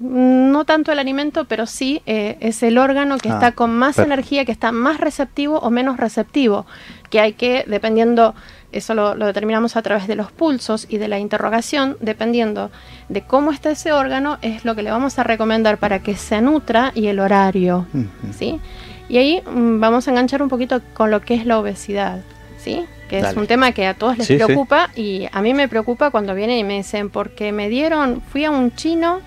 No 0.00 0.64
tanto 0.64 0.92
el 0.92 0.98
alimento, 0.98 1.44
pero 1.44 1.66
sí 1.66 2.00
eh, 2.06 2.38
es 2.40 2.62
el 2.62 2.78
órgano 2.78 3.18
que 3.18 3.28
ah, 3.28 3.34
está 3.34 3.52
con 3.52 3.70
más 3.70 3.98
energía, 3.98 4.46
que 4.46 4.52
está 4.52 4.72
más 4.72 4.98
receptivo 4.98 5.58
o 5.58 5.70
menos 5.70 5.98
receptivo, 5.98 6.64
que 7.10 7.20
hay 7.20 7.34
que, 7.34 7.64
dependiendo, 7.66 8.34
eso 8.72 8.94
lo, 8.94 9.14
determinamos 9.14 9.76
a 9.76 9.82
través 9.82 10.06
de 10.06 10.14
los 10.14 10.32
pulsos 10.32 10.86
y 10.88 10.96
de 10.96 11.08
la 11.08 11.18
interrogación, 11.18 11.98
dependiendo 12.00 12.70
de 13.10 13.22
cómo 13.22 13.52
está 13.52 13.70
ese 13.70 13.92
órgano, 13.92 14.38
es 14.40 14.64
lo 14.64 14.74
que 14.74 14.82
le 14.82 14.90
vamos 14.90 15.18
a 15.18 15.22
recomendar 15.22 15.76
para 15.76 15.98
que 15.98 16.16
se 16.16 16.40
nutra 16.40 16.92
y 16.94 17.08
el 17.08 17.20
horario, 17.20 17.86
¿sí? 18.36 18.58
Y 19.10 19.18
ahí 19.18 19.42
mm, 19.42 19.80
vamos 19.80 20.08
a 20.08 20.12
enganchar 20.12 20.42
un 20.42 20.48
poquito 20.48 20.80
con 20.94 21.10
lo 21.10 21.20
que 21.20 21.34
es 21.34 21.44
la 21.44 21.58
obesidad, 21.58 22.20
¿sí? 22.58 22.86
que 23.10 23.18
es 23.18 23.36
un 23.36 23.48
tema 23.48 23.72
que 23.72 23.88
a 23.88 23.94
todos 23.94 24.16
les 24.16 24.28
preocupa 24.28 24.88
y 24.94 25.26
a 25.32 25.42
mí 25.42 25.52
me 25.52 25.66
preocupa 25.66 26.12
cuando 26.12 26.32
vienen 26.32 26.58
y 26.58 26.64
me 26.64 26.76
dicen, 26.76 27.10
porque 27.10 27.50
me 27.50 27.68
dieron, 27.68 28.20
fui 28.20 28.44
a 28.44 28.52
un 28.52 28.72
chino 28.76 29.20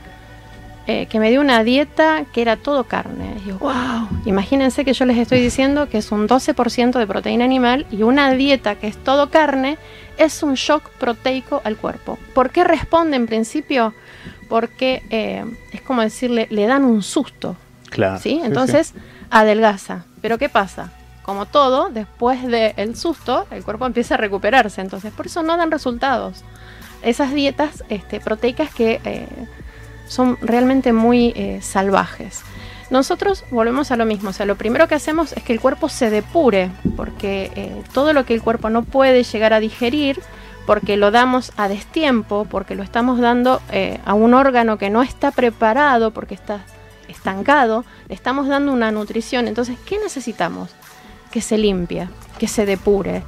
eh, 0.86 1.06
que 1.06 1.20
me 1.20 1.30
dio 1.30 1.40
una 1.40 1.64
dieta 1.64 2.26
que 2.34 2.42
era 2.42 2.58
todo 2.58 2.84
carne. 2.84 3.36
Y 3.46 3.52
wow, 3.52 4.10
imagínense 4.26 4.84
que 4.84 4.94
yo 4.94 5.06
les 5.06 5.18
estoy 5.18 5.40
diciendo 5.40 5.88
que 5.88 6.00
es 6.00 6.12
un 6.12 6.28
12% 6.28 7.00
de 7.00 7.08
proteína 7.08 7.46
animal 7.46 7.86
y 7.90 8.04
una 8.04 8.32
dieta 8.34 8.76
que 8.76 8.88
es 8.88 8.98
todo 8.98 9.30
carne 9.30 9.78
es 10.18 10.44
un 10.44 10.56
shock 10.56 10.90
proteico 10.92 11.62
al 11.64 11.78
cuerpo. 11.78 12.20
¿Por 12.34 12.50
qué 12.50 12.64
responde 12.64 13.16
en 13.16 13.28
principio? 13.28 13.94
Porque 14.50 15.04
eh, 15.10 15.46
es 15.72 15.82
como 15.82 16.02
decirle, 16.02 16.48
le 16.52 16.66
dan 16.66 16.84
un 16.84 17.02
susto. 17.02 17.56
Claro. 17.90 18.20
¿sí? 18.20 18.42
Entonces 18.44 18.94
adelgaza. 19.30 20.06
Pero 20.22 20.38
¿qué 20.38 20.50
pasa? 20.50 20.92
Como 21.24 21.46
todo, 21.46 21.90
después 21.90 22.44
del 22.44 22.98
susto, 22.98 23.48
el 23.52 23.64
cuerpo 23.64 23.86
empieza 23.86 24.16
a 24.16 24.18
recuperarse. 24.18 24.82
Entonces, 24.82 25.14
por 25.14 25.28
eso 25.28 25.42
no 25.42 25.56
dan 25.56 25.72
resultados. 25.72 26.44
Esas 27.02 27.34
dietas 27.34 27.84
este, 27.88 28.20
proteicas 28.20 28.74
que 28.74 29.00
eh, 29.06 29.28
son 30.14 30.38
realmente 30.42 30.94
muy 30.94 31.34
eh, 31.36 31.60
salvajes. 31.62 32.44
Nosotros 32.90 33.44
volvemos 33.50 33.92
a 33.92 33.96
lo 33.96 34.06
mismo, 34.06 34.30
o 34.30 34.34
sea, 34.34 34.46
lo 34.46 34.56
primero 34.56 34.88
que 34.88 34.96
hacemos 34.96 35.34
es 35.34 35.42
que 35.44 35.54
el 35.54 35.60
cuerpo 35.60 35.90
se 35.90 36.10
depure, 36.10 36.70
porque 36.96 37.52
eh, 37.56 37.82
todo 37.94 38.14
lo 38.14 38.24
que 38.26 38.36
el 38.36 38.44
cuerpo 38.44 38.70
no 38.70 38.84
puede 38.84 39.24
llegar 39.24 39.54
a 39.54 39.60
digerir, 39.60 40.22
porque 40.68 40.96
lo 40.96 41.10
damos 41.10 41.52
a 41.58 41.68
destiempo, 41.68 42.46
porque 42.50 42.76
lo 42.76 42.84
estamos 42.84 43.20
dando 43.20 43.62
eh, 43.72 44.00
a 44.06 44.14
un 44.14 44.34
órgano 44.34 44.78
que 44.78 44.92
no 44.92 45.02
está 45.02 45.32
preparado, 45.32 46.12
porque 46.12 46.36
está 46.36 46.64
estancado, 47.08 47.84
le 48.08 48.16
estamos 48.16 48.48
dando 48.48 48.72
una 48.72 48.92
nutrición. 48.92 49.48
Entonces, 49.48 49.78
¿qué 49.86 49.98
necesitamos? 49.98 50.70
Que 51.32 51.42
se 51.42 51.58
limpie, 51.58 52.08
que 52.38 52.48
se 52.48 52.66
depure 52.66 53.24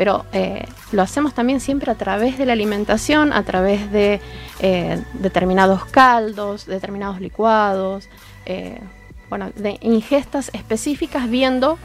pero 0.00 0.24
eh, 0.32 0.64
lo 0.92 1.02
hacemos 1.02 1.34
también 1.34 1.60
siempre 1.60 1.92
a 1.92 1.94
través 1.94 2.38
de 2.38 2.46
la 2.46 2.54
alimentación, 2.54 3.34
a 3.34 3.42
través 3.42 3.92
de 3.92 4.18
eh, 4.60 5.04
determinados 5.12 5.84
caldos, 5.84 6.64
determinados 6.64 7.20
licuados, 7.20 8.08
eh, 8.46 8.80
bueno, 9.28 9.50
de 9.54 9.76
ingestas 9.82 10.50
específicas 10.54 11.28
viendo 11.28 11.78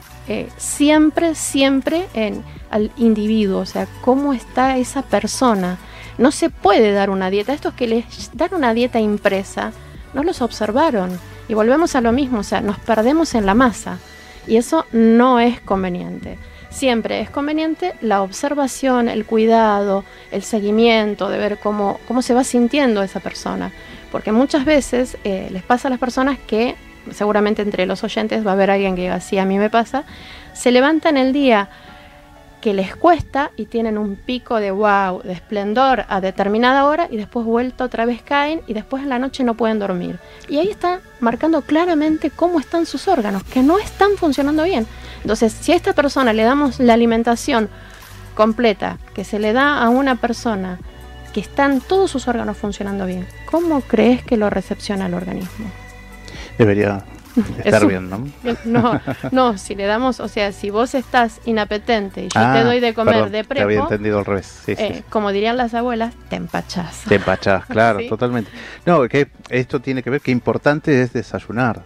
siempre, 0.56 1.36
siempre 1.36 2.08
en, 2.14 2.42
al 2.72 2.90
individuo, 2.96 3.60
o 3.60 3.66
sea, 3.66 3.86
cómo 4.00 4.32
está 4.32 4.78
esa 4.78 5.02
persona. 5.02 5.78
No 6.18 6.32
se 6.32 6.50
puede 6.50 6.94
dar 6.94 7.10
una 7.10 7.30
dieta, 7.30 7.52
estos 7.52 7.74
que 7.74 7.86
les 7.86 8.32
dan 8.32 8.54
una 8.54 8.74
dieta 8.74 9.02
impresa, 9.02 9.74
no 10.14 10.24
los 10.24 10.42
observaron. 10.42 11.20
Y 11.50 11.54
volvemos 11.54 11.98
a 11.98 12.02
lo 12.02 12.14
mismo, 12.14 12.40
o 12.40 12.44
sea, 12.44 12.62
nos 12.62 12.80
perdemos 12.80 13.36
en 13.36 13.46
la 13.46 13.56
masa. 13.56 14.00
Y 14.48 14.56
eso 14.56 14.86
no 14.94 15.42
es 15.42 15.60
conveniente 15.60 16.38
siempre 16.76 17.22
es 17.22 17.30
conveniente 17.30 17.94
la 18.02 18.22
observación, 18.22 19.08
el 19.08 19.26
cuidado, 19.26 20.04
el 20.32 20.44
seguimiento, 20.44 21.30
de 21.30 21.38
ver 21.38 21.58
cómo, 21.58 22.00
cómo 22.08 22.22
se 22.22 22.34
va 22.34 22.44
sintiendo 22.44 23.02
esa 23.02 23.22
persona. 23.22 23.72
Porque 24.12 24.32
muchas 24.32 24.66
veces 24.66 25.18
eh, 25.24 25.48
les 25.52 25.64
pasa 25.64 25.88
a 25.88 25.92
las 25.92 26.00
personas 26.00 26.38
que, 26.38 26.76
seguramente 27.12 27.62
entre 27.62 27.86
los 27.86 28.04
oyentes 28.04 28.46
va 28.46 28.52
a 28.52 28.54
haber 28.54 28.72
alguien 28.72 28.96
que 28.96 29.04
diga, 29.04 29.22
sí, 29.22 29.38
a 29.38 29.46
mí 29.46 29.58
me 29.58 29.70
pasa, 29.70 30.04
se 30.54 30.72
levantan 30.72 31.18
el 31.18 31.32
día 31.32 31.70
que 32.62 32.74
les 32.74 32.96
cuesta 32.96 33.52
y 33.56 33.68
tienen 33.68 33.98
un 33.98 34.16
pico 34.16 34.60
de 34.60 34.72
wow, 34.72 35.22
de 35.22 35.34
esplendor 35.34 36.06
a 36.10 36.20
determinada 36.20 36.86
hora 36.86 37.08
y 37.12 37.16
después 37.16 37.46
vuelta 37.46 37.84
otra 37.86 38.06
vez 38.06 38.22
caen 38.22 38.62
y 38.68 38.74
después 38.74 39.04
en 39.04 39.10
la 39.10 39.20
noche 39.20 39.44
no 39.44 39.54
pueden 39.54 39.80
dormir. 39.80 40.18
Y 40.50 40.58
ahí 40.58 40.70
está 40.70 41.00
marcando 41.20 41.62
claramente 41.62 42.32
cómo 42.32 42.60
están 42.60 42.86
sus 42.86 43.08
órganos, 43.08 43.44
que 43.44 43.62
no 43.62 43.78
están 43.78 44.18
funcionando 44.18 44.64
bien. 44.64 44.88
Entonces, 45.26 45.54
si 45.60 45.72
a 45.72 45.76
esta 45.76 45.94
persona 45.94 46.34
le 46.34 46.44
damos 46.44 46.80
la 46.80 46.94
alimentación 46.94 47.68
completa 48.36 49.00
que 49.16 49.24
se 49.24 49.40
le 49.40 49.54
da 49.54 49.82
a 49.82 49.90
una 49.90 50.18
persona 50.18 50.78
que 51.34 51.40
están 51.40 51.82
todos 51.82 52.12
sus 52.12 52.28
órganos 52.28 52.56
funcionando 52.56 53.08
bien, 53.08 53.26
¿cómo 53.50 53.82
crees 53.82 54.24
que 54.24 54.38
lo 54.38 54.52
recepciona 54.52 55.08
el 55.08 55.16
organismo? 55.16 55.66
Debería 56.60 57.06
estar 57.64 57.88
bien, 57.88 58.08
¿no? 58.08 58.28
No, 58.66 59.02
no, 59.32 59.58
si 59.58 59.74
le 59.74 59.88
damos, 59.88 60.20
o 60.20 60.28
sea, 60.28 60.52
si 60.52 60.70
vos 60.70 60.94
estás 60.94 61.42
inapetente 61.46 62.22
y 62.22 62.26
yo 62.26 62.40
te 62.40 62.40
ah, 62.40 62.64
doy 62.64 62.80
de 62.80 62.94
comer 62.94 63.32
de 63.32 63.44
prepo, 63.44 63.56
te 63.56 63.64
había 63.64 63.80
entendido 63.80 64.20
al 64.20 64.26
revés. 64.26 64.62
Eh, 64.68 65.02
como 65.10 65.32
dirían 65.32 65.58
las 65.58 65.74
abuelas, 65.74 66.14
te 66.30 66.36
empachás. 66.36 67.02
Te 67.08 67.16
empachás, 67.16 67.66
claro, 67.70 67.98
totalmente. 68.08 68.52
No, 68.86 69.02
que 69.10 69.32
esto 69.50 69.80
tiene 69.80 70.04
que 70.04 70.12
ver 70.12 70.22
que 70.22 70.30
importante 70.30 71.02
es 71.02 71.14
desayunar. 71.14 71.82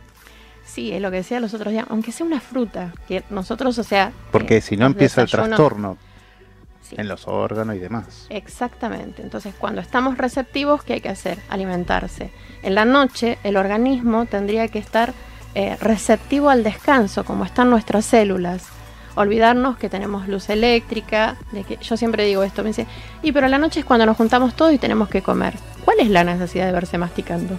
Sí, 0.69 0.91
es 0.91 1.01
lo 1.01 1.09
que 1.09 1.17
decía 1.17 1.39
los 1.39 1.53
otros 1.53 1.73
días, 1.73 1.85
aunque 1.89 2.11
sea 2.11 2.25
una 2.25 2.39
fruta, 2.39 2.93
que 3.07 3.23
nosotros, 3.31 3.77
o 3.79 3.83
sea... 3.83 4.11
Porque 4.31 4.57
eh, 4.57 4.61
si 4.61 4.77
no 4.77 4.85
empieza 4.85 5.21
el 5.21 5.29
trastorno 5.29 5.97
en 6.91 7.07
los 7.07 7.27
órganos 7.27 7.75
y 7.75 7.79
demás. 7.79 8.27
Exactamente, 8.29 9.21
entonces 9.21 9.53
cuando 9.57 9.81
estamos 9.81 10.17
receptivos, 10.17 10.83
¿qué 10.83 10.93
hay 10.93 11.01
que 11.01 11.09
hacer? 11.09 11.39
Alimentarse. 11.49 12.31
En 12.61 12.75
la 12.75 12.85
noche 12.85 13.39
el 13.43 13.57
organismo 13.57 14.25
tendría 14.25 14.67
que 14.67 14.79
estar 14.79 15.13
eh, 15.55 15.75
receptivo 15.81 16.49
al 16.49 16.63
descanso, 16.63 17.25
como 17.25 17.45
están 17.45 17.69
nuestras 17.69 18.05
células. 18.05 18.67
Olvidarnos 19.15 19.77
que 19.77 19.89
tenemos 19.89 20.27
luz 20.27 20.49
eléctrica, 20.49 21.35
de 21.51 21.63
que 21.63 21.77
yo 21.77 21.97
siempre 21.97 22.25
digo 22.25 22.43
esto, 22.43 22.63
me 22.63 22.69
dice, 22.69 22.85
y 23.23 23.31
pero 23.31 23.47
la 23.47 23.57
noche 23.57 23.79
es 23.79 23.85
cuando 23.85 24.05
nos 24.05 24.15
juntamos 24.15 24.55
todos 24.55 24.71
y 24.71 24.77
tenemos 24.77 25.09
que 25.09 25.21
comer. 25.21 25.55
¿Cuál 25.83 25.99
es 25.99 26.09
la 26.09 26.23
necesidad 26.23 26.67
de 26.67 26.71
verse 26.71 26.97
masticando? 26.97 27.57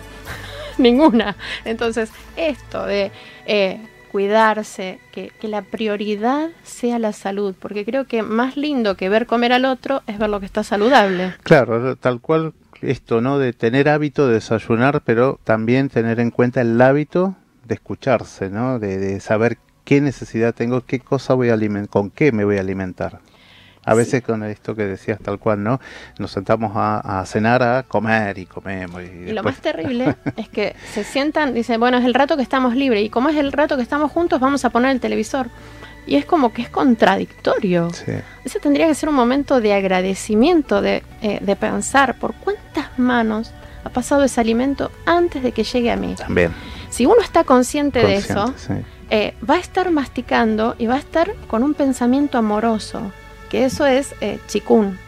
Ninguna. 0.83 1.37
Entonces, 1.65 2.11
esto 2.37 2.87
de 2.87 3.13
eh, 3.47 3.81
cuidarse, 4.11 4.99
que, 5.13 5.31
que, 5.41 5.49
la 5.49 5.63
prioridad 5.63 6.51
sea 6.63 6.99
la 6.99 7.13
salud, 7.13 7.55
porque 7.59 7.85
creo 7.85 8.07
que 8.07 8.23
más 8.23 8.57
lindo 8.57 8.97
que 8.97 9.09
ver 9.09 9.27
comer 9.27 9.53
al 9.53 9.65
otro 9.65 10.03
es 10.07 10.19
ver 10.19 10.31
lo 10.31 10.41
que 10.41 10.47
está 10.47 10.65
saludable. 10.65 11.35
Claro, 11.43 11.97
tal 11.97 12.21
cual 12.21 12.53
esto, 12.83 13.21
¿no? 13.21 13.39
De 13.39 13.53
tener 13.53 13.89
hábito 13.89 14.27
de 14.27 14.35
desayunar, 14.35 15.03
pero 15.05 15.39
también 15.45 15.89
tener 15.89 16.21
en 16.21 16.31
cuenta 16.31 16.61
el 16.61 16.81
hábito 16.81 17.37
de 17.67 17.75
escucharse, 17.75 18.51
¿no? 18.51 18.79
De, 18.79 19.21
saber 19.21 19.59
qué 19.85 20.01
necesidad 20.01 20.55
tengo, 20.55 20.83
qué 20.83 21.01
cosa 21.01 21.35
voy 21.35 21.51
a 21.51 21.55
alimentar, 21.55 21.91
con 21.91 22.11
qué 22.11 22.33
me 22.33 22.45
voy 22.45 22.57
a 22.57 22.61
alimentar. 22.61 23.21
A 23.85 23.95
veces 23.95 24.23
con 24.23 24.45
esto 24.45 24.75
que 24.75 24.85
decías 24.85 25.19
tal 25.21 25.39
cual, 25.39 25.63
¿no? 25.63 25.81
Nos 26.19 26.33
sentamos 26.33 26.73
a, 26.75 27.25
cenar 27.27 27.63
a 27.63 27.83
comer 27.83 28.39
y 28.39 28.47
comemos. 28.47 29.03
Y, 29.03 29.33
lo 29.33 29.43
más 29.43 29.61
terrible 29.61 30.17
es 30.37 30.49
que 30.49 30.77
se 30.93 31.03
sientan, 31.05 31.55
dicen, 31.55 31.81
bueno, 31.81 31.99
es 31.99 32.05
el 32.05 32.15
rato 32.15 32.37
que 32.37 32.43
estamos 32.43 32.77
libres 32.77 33.05
y 33.05 33.11
como 33.11 33.31
es 33.31 33.37
el 33.37 33.53
rato 33.53 33.77
que 33.77 33.83
estamos 33.83 34.13
juntos, 34.13 34.39
vamos 34.41 34.65
a 34.65 34.71
poner 34.71 34.91
el 34.91 35.01
televisor. 35.01 35.49
Y 36.07 36.17
es 36.17 36.25
como 36.25 36.53
que 36.53 36.63
es 36.63 36.69
contradictorio. 36.69 37.89
Ese 38.45 38.59
tendría 38.59 38.87
que 38.87 38.95
ser 38.95 39.09
un 39.09 39.15
momento 39.15 39.61
de 39.61 39.75
agradecimiento, 39.75 40.83
de, 40.83 41.05
eh, 41.23 41.39
de 41.41 41.57
pensar 41.57 42.19
por 42.19 42.35
cuántas 42.35 42.99
manos 42.99 43.53
ha 43.85 43.91
pasado 43.91 44.25
ese 44.25 44.41
alimento 44.41 44.91
antes 45.07 45.43
de 45.43 45.53
que 45.53 45.63
llegue 45.63 45.91
a 45.91 45.97
mí. 45.97 46.15
También. 46.17 46.53
Si 46.91 47.07
uno 47.07 47.21
está 47.23 47.45
consciente, 47.45 48.05
de 48.05 48.17
eso, 48.17 48.53
eh, 49.11 49.35
va 49.49 49.55
a 49.55 49.59
estar 49.59 49.91
masticando 49.91 50.75
y 50.79 50.87
va 50.87 50.97
a 50.97 50.99
estar 50.99 51.33
con 51.47 51.63
un 51.63 51.75
pensamiento 51.75 52.37
amoroso, 52.37 53.13
que 53.51 53.65
eso 53.65 53.85
es 53.87 54.15
eh, 54.21 54.39
chikun, 54.47 54.99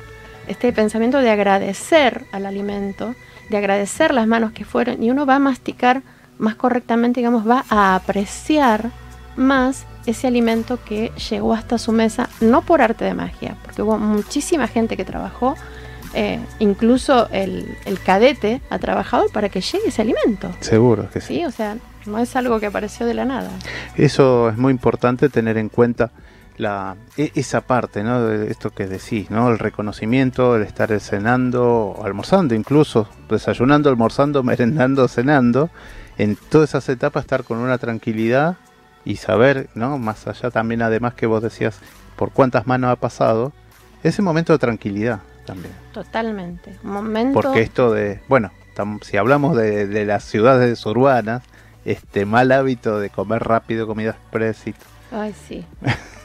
este 0.49 0.73
pensamiento 0.73 1.19
de 1.19 1.31
agradecer 1.31 2.25
al 2.33 2.45
alimento, 2.45 3.15
de 3.49 3.57
agradecer 3.57 4.13
las 4.13 4.27
manos 4.27 4.53
que 4.53 4.65
fueron, 4.65 5.03
y 5.03 5.11
uno 5.11 5.25
va 5.25 5.37
a 5.37 5.39
masticar 5.39 6.03
más 6.39 6.57
correctamente, 6.57 7.21
digamos, 7.21 7.49
va 7.49 7.65
a 7.71 7.95
apreciar 7.95 8.91
más 9.37 9.87
ese 10.05 10.27
alimento 10.27 10.79
que 10.85 11.13
llegó 11.31 11.55
hasta 11.55 11.79
su 11.79 11.93
mesa, 11.93 12.29
no 12.41 12.63
por 12.63 12.83
arte 12.83 13.05
de 13.05 13.15
magia, 13.15 13.57
porque 13.63 13.83
hubo 13.83 13.97
muchísima 13.99 14.67
gente 14.67 14.97
que 14.97 15.05
trabajó 15.05 15.55
eh, 16.15 16.39
incluso 16.59 17.29
el, 17.31 17.77
cadete 18.05 18.61
ha 18.69 18.79
trabajado 18.79 19.29
para 19.33 19.49
que 19.49 19.61
llegue 19.61 19.89
ese 19.89 20.03
alimento. 20.03 20.51
Seguro 20.61 21.09
que 21.11 21.21
sí. 21.21 21.37
Sí, 21.37 21.45
o 21.45 21.51
sea, 21.51 21.77
no 22.07 22.19
es 22.19 22.37
algo 22.37 22.61
que 22.61 22.67
apareció 22.67 23.07
de 23.07 23.15
la 23.15 23.25
nada. 23.25 23.51
Eso 23.97 24.51
es 24.51 24.59
muy 24.59 24.73
importante 24.73 25.29
tener 25.29 25.57
en 25.57 25.69
cuenta 25.69 26.11
la, 26.63 26.97
e, 27.17 27.33
esa 27.35 27.61
parte, 27.61 28.03
¿no? 28.03 28.23
De 28.25 28.51
esto 28.51 28.71
que 28.71 28.87
decís, 28.87 29.31
¿no? 29.31 29.51
El 29.51 29.59
reconocimiento, 29.59 30.57
el 30.57 30.63
estar 30.63 30.99
cenando, 31.01 32.01
almorzando 32.03 32.55
incluso, 32.55 33.09
desayunando, 33.29 33.91
almorzando, 33.91 34.43
merendando, 34.45 35.07
cenando, 35.09 35.71
en 36.17 36.37
todas 36.37 36.71
esas 36.71 36.89
etapas 36.89 37.25
estar 37.25 37.45
con 37.45 37.59
una 37.59 37.79
tranquilidad 37.79 38.57
y 39.05 39.17
saber, 39.17 39.69
¿no? 39.75 39.99
Más 39.99 40.27
allá 40.27 40.51
también, 40.51 40.83
además 40.83 41.15
que 41.15 41.27
vos 41.27 41.43
decías, 41.43 41.79
por 42.17 42.31
cuántas 42.31 42.67
manos 42.67 42.91
ha 42.91 42.97
pasado, 42.97 43.53
ese 44.03 44.23
momento 44.23 44.53
de 44.53 44.59
tranquilidad 44.59 45.21
también. 45.45 45.75
Totalmente. 45.93 46.79
Momento... 46.83 47.35
Porque 47.41 47.61
esto 47.61 47.93
de, 47.93 48.21
bueno, 48.29 48.53
si 49.03 49.17
hablamos 49.17 49.57
de, 49.57 50.05
las 50.05 50.25
ciudades 50.25 50.85
urbanas, 50.87 51.43
este 51.85 52.27
mal 52.27 52.53
hábito 52.53 53.01
de 53.01 53.11
comer 53.11 53.43
rápido, 53.43 53.87
comida 53.87 54.11
express 54.11 54.67
y 54.67 54.75
Ay, 55.13 55.35
sí. 55.49 55.65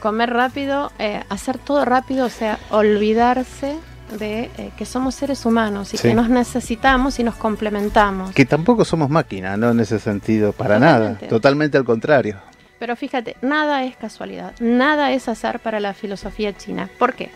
comer 0.00 0.30
rápido, 0.30 0.92
eh, 0.98 1.22
hacer 1.28 1.58
todo 1.58 1.84
rápido, 1.84 2.26
o 2.26 2.30
sea, 2.30 2.58
olvidarse 2.70 3.76
de 4.18 4.50
eh, 4.56 4.70
que 4.76 4.86
somos 4.86 5.14
seres 5.14 5.44
humanos 5.44 5.92
y 5.92 5.98
que 5.98 6.14
nos 6.14 6.30
necesitamos 6.30 7.18
y 7.18 7.24
nos 7.24 7.34
complementamos. 7.34 8.32
Que 8.32 8.46
tampoco 8.46 8.84
somos 8.84 9.10
máquinas, 9.10 9.58
¿no? 9.58 9.70
En 9.70 9.80
ese 9.80 9.98
sentido, 9.98 10.52
para 10.52 10.78
nada. 10.78 11.18
Totalmente 11.28 11.76
al 11.76 11.84
contrario. 11.84 12.36
Pero 12.78 12.96
fíjate, 12.96 13.36
nada 13.42 13.84
es 13.84 13.96
casualidad, 13.96 14.54
nada 14.60 15.12
es 15.12 15.28
azar 15.28 15.60
para 15.60 15.80
la 15.80 15.94
filosofía 15.94 16.56
china. 16.56 16.88
¿Por 16.98 17.14
qué? 17.14 17.30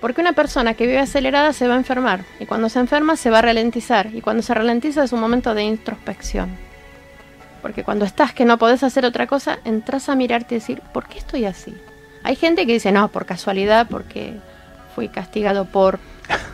Porque 0.00 0.20
una 0.20 0.34
persona 0.34 0.74
que 0.74 0.86
vive 0.86 0.98
acelerada 0.98 1.54
se 1.54 1.66
va 1.66 1.74
a 1.74 1.78
enfermar 1.78 2.24
y 2.38 2.44
cuando 2.44 2.68
se 2.68 2.78
enferma 2.78 3.16
se 3.16 3.30
va 3.30 3.38
a 3.38 3.42
ralentizar 3.42 4.14
y 4.14 4.20
cuando 4.20 4.42
se 4.42 4.52
ralentiza 4.52 5.02
es 5.02 5.12
un 5.12 5.20
momento 5.20 5.54
de 5.54 5.62
introspección. 5.62 6.50
Porque 7.64 7.82
cuando 7.82 8.04
estás 8.04 8.34
que 8.34 8.44
no 8.44 8.58
podés 8.58 8.82
hacer 8.82 9.06
otra 9.06 9.26
cosa, 9.26 9.58
entras 9.64 10.10
a 10.10 10.14
mirarte 10.14 10.54
y 10.54 10.58
decir, 10.58 10.82
¿por 10.92 11.08
qué 11.08 11.16
estoy 11.16 11.46
así? 11.46 11.74
Hay 12.22 12.36
gente 12.36 12.66
que 12.66 12.74
dice, 12.74 12.92
no, 12.92 13.08
por 13.08 13.24
casualidad, 13.24 13.86
porque 13.88 14.34
fui 14.94 15.08
castigado 15.08 15.64
por... 15.64 15.98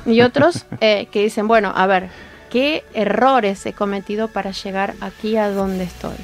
Y 0.06 0.20
otros 0.20 0.66
eh, 0.80 1.08
que 1.10 1.24
dicen, 1.24 1.48
bueno, 1.48 1.72
a 1.74 1.88
ver, 1.88 2.10
¿qué 2.48 2.84
errores 2.94 3.66
he 3.66 3.72
cometido 3.72 4.28
para 4.28 4.52
llegar 4.52 4.94
aquí 5.00 5.36
a 5.36 5.50
donde 5.50 5.82
estoy? 5.82 6.14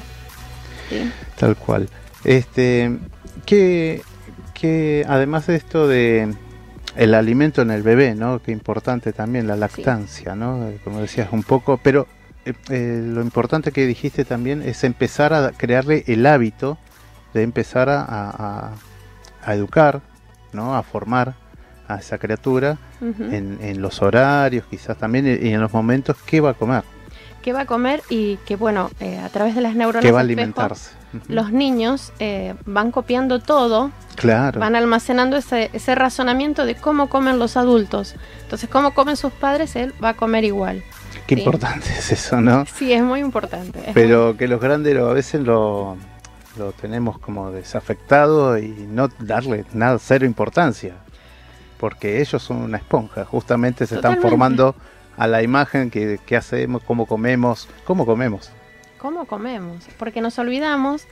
Tal 1.37 1.57
cual. 1.57 1.89
Este, 2.23 2.97
que, 3.45 4.03
que 4.53 5.05
además 5.09 5.47
de 5.47 5.55
esto 5.57 5.89
de, 5.89 6.33
el 6.95 7.13
alimento 7.13 7.61
en 7.61 7.71
el 7.71 7.83
bebé, 7.83 8.15
¿no? 8.15 8.41
Qué 8.41 8.53
importante 8.53 9.11
también 9.11 9.47
la 9.47 9.57
lactancia, 9.57 10.33
¿no? 10.33 10.71
Como 10.85 11.01
decías 11.01 11.27
un 11.33 11.43
poco, 11.43 11.75
pero 11.75 12.07
eh, 12.47 12.53
eh, 12.69 13.01
lo 13.03 13.21
importante 13.21 13.71
que 13.71 13.85
dijiste 13.85 14.25
también 14.25 14.61
es 14.61 14.83
empezar 14.83 15.33
a 15.33 15.51
crearle 15.51 16.03
el 16.07 16.25
hábito 16.25 16.77
de 17.33 17.43
empezar 17.43 17.89
a, 17.89 18.71
educar, 19.47 20.01
¿no? 20.53 20.75
A 20.75 20.83
formar 20.83 21.35
a 21.87 21.95
esa 21.97 22.17
criatura 22.17 22.77
en, 23.01 23.81
los 23.81 24.01
horarios, 24.01 24.65
quizás 24.69 24.97
también, 24.97 25.25
y 25.27 25.53
en 25.53 25.61
los 25.61 25.71
momentos 25.71 26.17
que 26.25 26.41
va 26.41 26.51
a 26.51 26.53
comer. 26.53 26.83
¿Qué 27.41 27.53
va 27.53 27.61
a 27.61 27.65
comer? 27.65 28.01
Y 28.09 28.37
que, 28.45 28.55
bueno, 28.55 28.89
eh, 28.99 29.19
a 29.19 29.29
través 29.29 29.55
de 29.55 29.61
las 29.61 29.75
neuronas. 29.75 30.03
Que 30.03 30.11
va 30.11 30.19
a 30.19 30.23
alimentarse 30.23 30.97
los 31.27 31.51
niños 31.51 32.11
eh, 32.19 32.55
van 32.65 32.91
copiando 32.91 33.39
todo, 33.39 33.91
claro. 34.15 34.59
van 34.59 34.75
almacenando 34.75 35.37
ese, 35.37 35.69
ese, 35.73 35.95
razonamiento 35.95 36.65
de 36.65 36.75
cómo 36.75 37.09
comen 37.09 37.39
los 37.39 37.57
adultos. 37.57 38.15
Entonces, 38.43 38.69
cómo 38.69 38.93
comen 38.93 39.15
sus 39.15 39.31
padres, 39.31 39.75
él 39.75 39.93
va 40.03 40.09
a 40.09 40.13
comer 40.15 40.43
igual. 40.43 40.83
Qué 41.27 41.35
importante 41.35 41.89
es 41.89 42.11
eso, 42.11 42.41
¿no? 42.41 42.65
Sí, 42.65 42.91
es 42.93 43.03
muy 43.03 43.19
importante. 43.19 43.91
Pero 43.93 44.35
que 44.37 44.47
los 44.47 44.59
grandes 44.59 44.97
a 44.97 45.13
veces 45.13 45.41
lo, 45.41 45.97
lo 46.57 46.71
tenemos 46.71 47.19
como 47.19 47.51
desafectado 47.51 48.57
y 48.57 48.69
no 48.69 49.09
darle 49.19 49.65
nada, 49.73 49.99
cero 49.99 50.25
importancia. 50.25 50.95
Porque 51.79 52.21
ellos 52.21 52.41
son 52.41 52.57
una 52.57 52.77
esponja, 52.77 53.25
justamente 53.25 53.85
se 53.85 53.95
están 53.95 54.19
formando 54.19 54.73
a 55.15 55.27
la 55.27 55.43
imagen 55.43 55.91
que, 55.91 56.19
que 56.25 56.35
hacemos, 56.35 56.81
cómo 56.83 57.05
comemos, 57.05 57.67
cómo 57.85 58.05
comemos 58.05 58.51
cómo 58.97 59.25
comemos, 59.25 59.85
porque 59.97 60.21
nos 60.21 60.37
olvidamos 60.39 61.05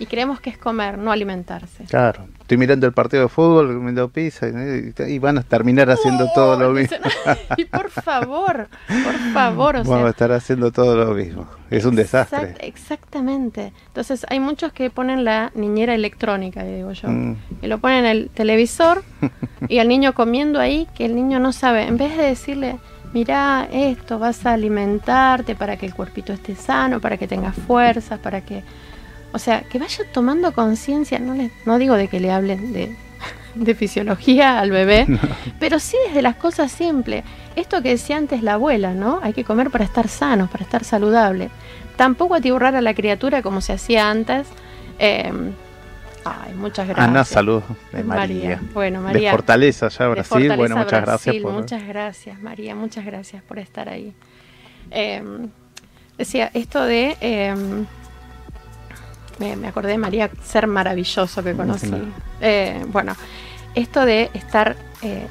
y 0.00 0.06
creemos 0.06 0.40
que 0.40 0.48
es 0.48 0.56
comer, 0.56 0.96
no 0.96 1.12
alimentarse. 1.12 1.84
Claro, 1.84 2.26
estoy 2.40 2.56
mirando 2.56 2.86
el 2.86 2.94
partido 2.94 3.24
de 3.24 3.28
fútbol, 3.28 3.74
comiendo 3.74 4.08
pizza 4.08 4.46
y, 4.48 5.18
van 5.18 5.36
a 5.36 5.42
terminar 5.42 5.90
haciendo 5.90 6.26
todo 6.34 6.58
lo 6.58 6.70
mismo. 6.70 6.96
y 7.58 7.66
por 7.66 7.90
favor, 7.90 8.68
por 8.88 9.14
favor, 9.34 9.76
o 9.76 9.84
Vamos 9.84 10.06
a 10.06 10.08
estar 10.08 10.32
haciendo 10.32 10.72
todo 10.72 10.96
lo 10.96 11.12
mismo. 11.12 11.46
Es 11.70 11.84
un 11.84 11.96
desastre. 11.96 12.54
Exactamente. 12.60 13.74
Entonces 13.88 14.24
hay 14.30 14.40
muchos 14.40 14.72
que 14.72 14.88
ponen 14.88 15.24
la 15.24 15.52
niñera 15.54 15.94
electrónica, 15.94 16.64
digo 16.64 16.92
yo, 16.92 17.08
mm. 17.08 17.36
y 17.60 17.66
lo 17.66 17.78
ponen 17.78 18.06
en 18.06 18.10
el 18.10 18.30
televisor 18.30 19.04
y 19.68 19.78
el 19.78 19.88
niño 19.88 20.14
comiendo 20.14 20.58
ahí 20.60 20.88
que 20.94 21.04
el 21.04 21.14
niño 21.14 21.38
no 21.40 21.52
sabe, 21.52 21.82
en 21.86 21.98
vez 21.98 22.16
de 22.16 22.24
decirle 22.24 22.78
mira 23.12 23.68
esto, 23.70 24.18
vas 24.18 24.46
a 24.46 24.52
alimentarte 24.52 25.54
para 25.54 25.76
que 25.76 25.86
el 25.86 25.94
cuerpito 25.94 26.32
esté 26.32 26.54
sano, 26.54 27.00
para 27.00 27.16
que 27.16 27.26
tengas 27.28 27.54
fuerzas, 27.54 28.18
para 28.18 28.40
que... 28.40 28.62
O 29.32 29.38
sea, 29.38 29.62
que 29.62 29.78
vaya 29.78 30.04
tomando 30.12 30.52
conciencia, 30.52 31.18
no, 31.18 31.34
no 31.64 31.78
digo 31.78 31.94
de 31.94 32.08
que 32.08 32.20
le 32.20 32.32
hablen 32.32 32.72
de, 32.72 32.94
de 33.54 33.74
fisiología 33.74 34.58
al 34.58 34.70
bebé, 34.70 35.06
pero 35.60 35.78
sí 35.78 35.96
desde 36.06 36.22
las 36.22 36.36
cosas 36.36 36.72
simples. 36.72 37.24
Esto 37.56 37.82
que 37.82 37.90
decía 37.90 38.16
antes 38.16 38.42
la 38.42 38.54
abuela, 38.54 38.94
¿no? 38.94 39.20
Hay 39.22 39.32
que 39.32 39.44
comer 39.44 39.70
para 39.70 39.84
estar 39.84 40.08
sano, 40.08 40.48
para 40.48 40.64
estar 40.64 40.84
saludable. 40.84 41.50
Tampoco 41.96 42.34
atiburrar 42.34 42.74
a 42.76 42.80
la 42.80 42.94
criatura 42.94 43.42
como 43.42 43.60
se 43.60 43.72
hacía 43.72 44.10
antes. 44.10 44.46
Eh, 44.98 45.32
Ay, 46.24 46.54
muchas 46.54 46.86
gracias. 46.86 47.08
Ana, 47.08 47.24
salud 47.24 47.62
de 47.92 48.04
María. 48.04 48.60
Bueno, 48.74 49.00
María. 49.00 49.30
De 49.30 49.36
Fortaleza, 49.36 49.88
ya 49.88 50.08
Brasil. 50.08 50.52
bueno, 50.56 50.76
muchas 50.76 51.02
gracias. 51.02 51.36
Por... 51.36 51.52
Muchas 51.52 51.86
gracias, 51.86 52.40
María. 52.40 52.74
Muchas 52.74 53.04
gracias 53.04 53.42
por 53.42 53.58
estar 53.58 53.88
ahí. 53.88 54.12
Em, 54.90 55.48
decía, 56.18 56.50
esto 56.52 56.84
de. 56.84 57.16
Em, 57.20 57.86
me, 59.40 59.68
acordé 59.68 59.92
de 59.92 59.98
María, 59.98 60.30
ser 60.44 60.66
maravilloso 60.66 61.42
que 61.42 61.54
conocí. 61.54 61.90
Eh, 62.40 62.84
bueno, 62.88 63.16
esto 63.74 64.04
de 64.04 64.30
estar 64.34 64.76
eh, 65.02 65.26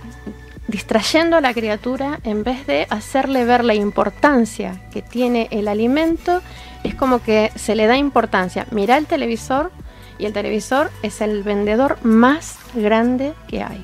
distrayendo 0.67 1.37
a 1.37 1.41
la 1.41 1.53
criatura 1.53 2.19
en 2.23 2.43
vez 2.43 2.65
de 2.67 2.87
hacerle 2.89 3.45
ver 3.45 3.63
la 3.63 3.75
importancia 3.75 4.81
que 4.91 5.01
tiene 5.01 5.47
el 5.51 5.67
alimento, 5.67 6.41
es 6.83 6.95
como 6.95 7.21
que 7.21 7.51
se 7.55 7.75
le 7.75 7.87
da 7.87 7.97
importancia. 7.97 8.65
Mira 8.71 8.97
el 8.97 9.05
televisor 9.05 9.71
y 10.17 10.25
el 10.25 10.33
televisor 10.33 10.91
es 11.03 11.21
el 11.21 11.43
vendedor 11.43 11.97
más 12.03 12.57
grande 12.73 13.33
que 13.47 13.63
hay. 13.63 13.83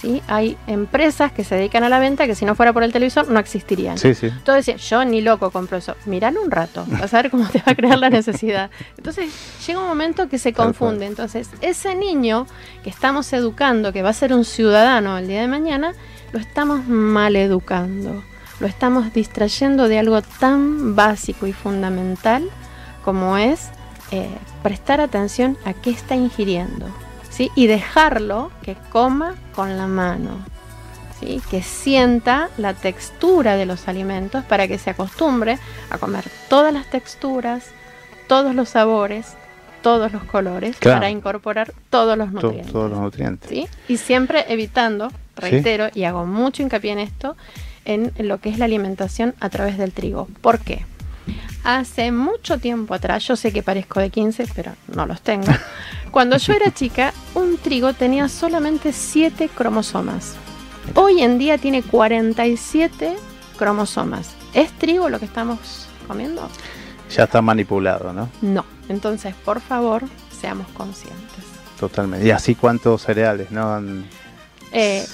¿Sí? 0.00 0.22
Hay 0.26 0.56
empresas 0.66 1.32
que 1.32 1.44
se 1.44 1.54
dedican 1.54 1.84
a 1.84 1.88
la 1.88 1.98
venta 1.98 2.26
que 2.26 2.34
si 2.34 2.44
no 2.44 2.54
fuera 2.54 2.72
por 2.72 2.82
el 2.82 2.92
televisor 2.92 3.28
no 3.28 3.38
existirían. 3.38 3.98
Sí, 3.98 4.14
sí. 4.14 4.26
Entonces 4.26 4.66
decía, 4.66 4.76
yo 4.76 5.04
ni 5.04 5.20
loco 5.20 5.50
compro 5.50 5.78
eso. 5.78 5.94
Míralo 6.06 6.42
un 6.42 6.50
rato, 6.50 6.84
vas 7.00 7.12
a 7.14 7.22
ver 7.22 7.30
cómo 7.30 7.48
te 7.48 7.58
va 7.58 7.72
a 7.72 7.74
crear 7.74 7.98
la 7.98 8.10
necesidad. 8.10 8.70
Entonces 8.96 9.30
llega 9.66 9.80
un 9.80 9.86
momento 9.86 10.28
que 10.28 10.38
se 10.38 10.52
confunde. 10.52 11.06
Entonces 11.06 11.50
ese 11.60 11.94
niño 11.94 12.46
que 12.82 12.90
estamos 12.90 13.32
educando, 13.32 13.92
que 13.92 14.02
va 14.02 14.10
a 14.10 14.14
ser 14.14 14.32
un 14.32 14.44
ciudadano 14.44 15.18
el 15.18 15.28
día 15.28 15.40
de 15.40 15.48
mañana, 15.48 15.92
lo 16.32 16.38
estamos 16.38 16.86
mal 16.86 17.36
educando. 17.36 18.22
Lo 18.60 18.66
estamos 18.66 19.12
distrayendo 19.12 19.88
de 19.88 19.98
algo 20.00 20.20
tan 20.22 20.96
básico 20.96 21.46
y 21.46 21.52
fundamental 21.52 22.48
como 23.04 23.36
es 23.36 23.68
eh, 24.10 24.28
prestar 24.62 25.00
atención 25.00 25.56
a 25.64 25.72
qué 25.72 25.90
está 25.90 26.16
ingiriendo. 26.16 26.86
¿Sí? 27.38 27.52
Y 27.54 27.68
dejarlo 27.68 28.50
que 28.62 28.76
coma 28.90 29.36
con 29.54 29.78
la 29.78 29.86
mano. 29.86 30.44
¿sí? 31.20 31.40
Que 31.48 31.62
sienta 31.62 32.50
la 32.58 32.74
textura 32.74 33.56
de 33.56 33.64
los 33.64 33.86
alimentos 33.86 34.44
para 34.44 34.66
que 34.66 34.76
se 34.76 34.90
acostumbre 34.90 35.58
a 35.88 35.98
comer 35.98 36.24
todas 36.48 36.74
las 36.74 36.90
texturas, 36.90 37.66
todos 38.26 38.56
los 38.56 38.70
sabores, 38.70 39.36
todos 39.82 40.12
los 40.12 40.24
colores, 40.24 40.76
para 40.82 41.08
incorporar 41.10 41.72
todos 41.90 42.18
los 42.18 42.32
nutrientes. 42.32 42.72
todos 42.72 42.90
los 42.90 42.98
nutrientes. 42.98 43.48
¿sí? 43.48 43.68
Y 43.86 43.98
siempre 43.98 44.44
evitando, 44.48 45.12
reitero, 45.36 45.86
y 45.94 46.02
hago 46.04 46.26
mucho 46.26 46.64
hincapié 46.64 46.90
en 46.90 46.98
esto, 46.98 47.36
en 47.84 48.12
lo 48.18 48.38
que 48.38 48.48
es 48.50 48.58
la 48.58 48.64
alimentación 48.64 49.36
a 49.38 49.48
través 49.48 49.78
del 49.78 49.92
trigo. 49.92 50.26
¿Por 50.40 50.58
qué? 50.58 50.84
Hace 51.68 52.12
mucho 52.12 52.56
tiempo 52.56 52.94
atrás, 52.94 53.28
yo 53.28 53.36
sé 53.36 53.52
que 53.52 53.62
parezco 53.62 54.00
de 54.00 54.08
15, 54.08 54.46
pero 54.54 54.72
no 54.94 55.04
los 55.04 55.20
tengo. 55.20 55.48
Cuando 56.10 56.38
yo 56.38 56.54
era 56.54 56.72
chica, 56.72 57.12
un 57.34 57.58
trigo 57.58 57.92
tenía 57.92 58.30
solamente 58.30 58.90
7 58.90 59.50
cromosomas. 59.54 60.34
Hoy 60.94 61.20
en 61.20 61.36
día 61.36 61.58
tiene 61.58 61.82
47 61.82 63.16
cromosomas. 63.58 64.30
¿Es 64.54 64.72
trigo 64.78 65.10
lo 65.10 65.18
que 65.18 65.26
estamos 65.26 65.88
comiendo? 66.06 66.48
Ya 67.10 67.24
está 67.24 67.42
manipulado, 67.42 68.14
¿no? 68.14 68.30
No. 68.40 68.64
Entonces, 68.88 69.34
por 69.34 69.60
favor, 69.60 70.04
seamos 70.40 70.68
conscientes. 70.68 71.44
Totalmente. 71.78 72.26
Y 72.26 72.30
así 72.30 72.54
cuántos 72.54 73.02
cereales, 73.02 73.50
¿no? 73.50 73.78
Eh, 74.72 75.04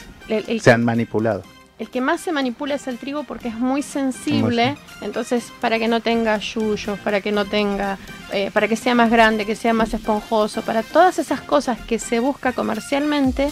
se 0.61 0.71
han 0.71 0.85
manipulado. 0.85 1.43
El 1.79 1.91
que 1.91 2.01
más 2.01 2.21
se 2.21 2.31
manipula 2.31 2.77
es 2.77 2.87
el 2.87 2.99
trigo 2.99 3.25
porque 3.25 3.49
es 3.49 3.59
muy 3.59 3.83
sensible, 3.83 4.77
entonces 5.01 5.53
para 5.61 5.79
que 5.79 5.89
no 5.89 6.01
tenga 6.01 6.39
yuyos, 6.39 6.99
para 7.01 7.21
que 7.21 7.33
no 7.33 7.47
tenga, 7.47 7.99
eh, 8.33 8.51
para 8.53 8.69
que 8.69 8.77
sea 8.77 8.95
más 8.95 9.11
grande, 9.11 9.45
que 9.45 9.57
sea 9.57 9.73
más 9.73 9.93
esponjoso, 9.93 10.63
para 10.63 10.85
todas 10.85 11.19
esas 11.19 11.41
cosas 11.41 11.79
que 11.81 11.99
se 11.99 12.21
busca 12.21 12.53
comercialmente 12.53 13.51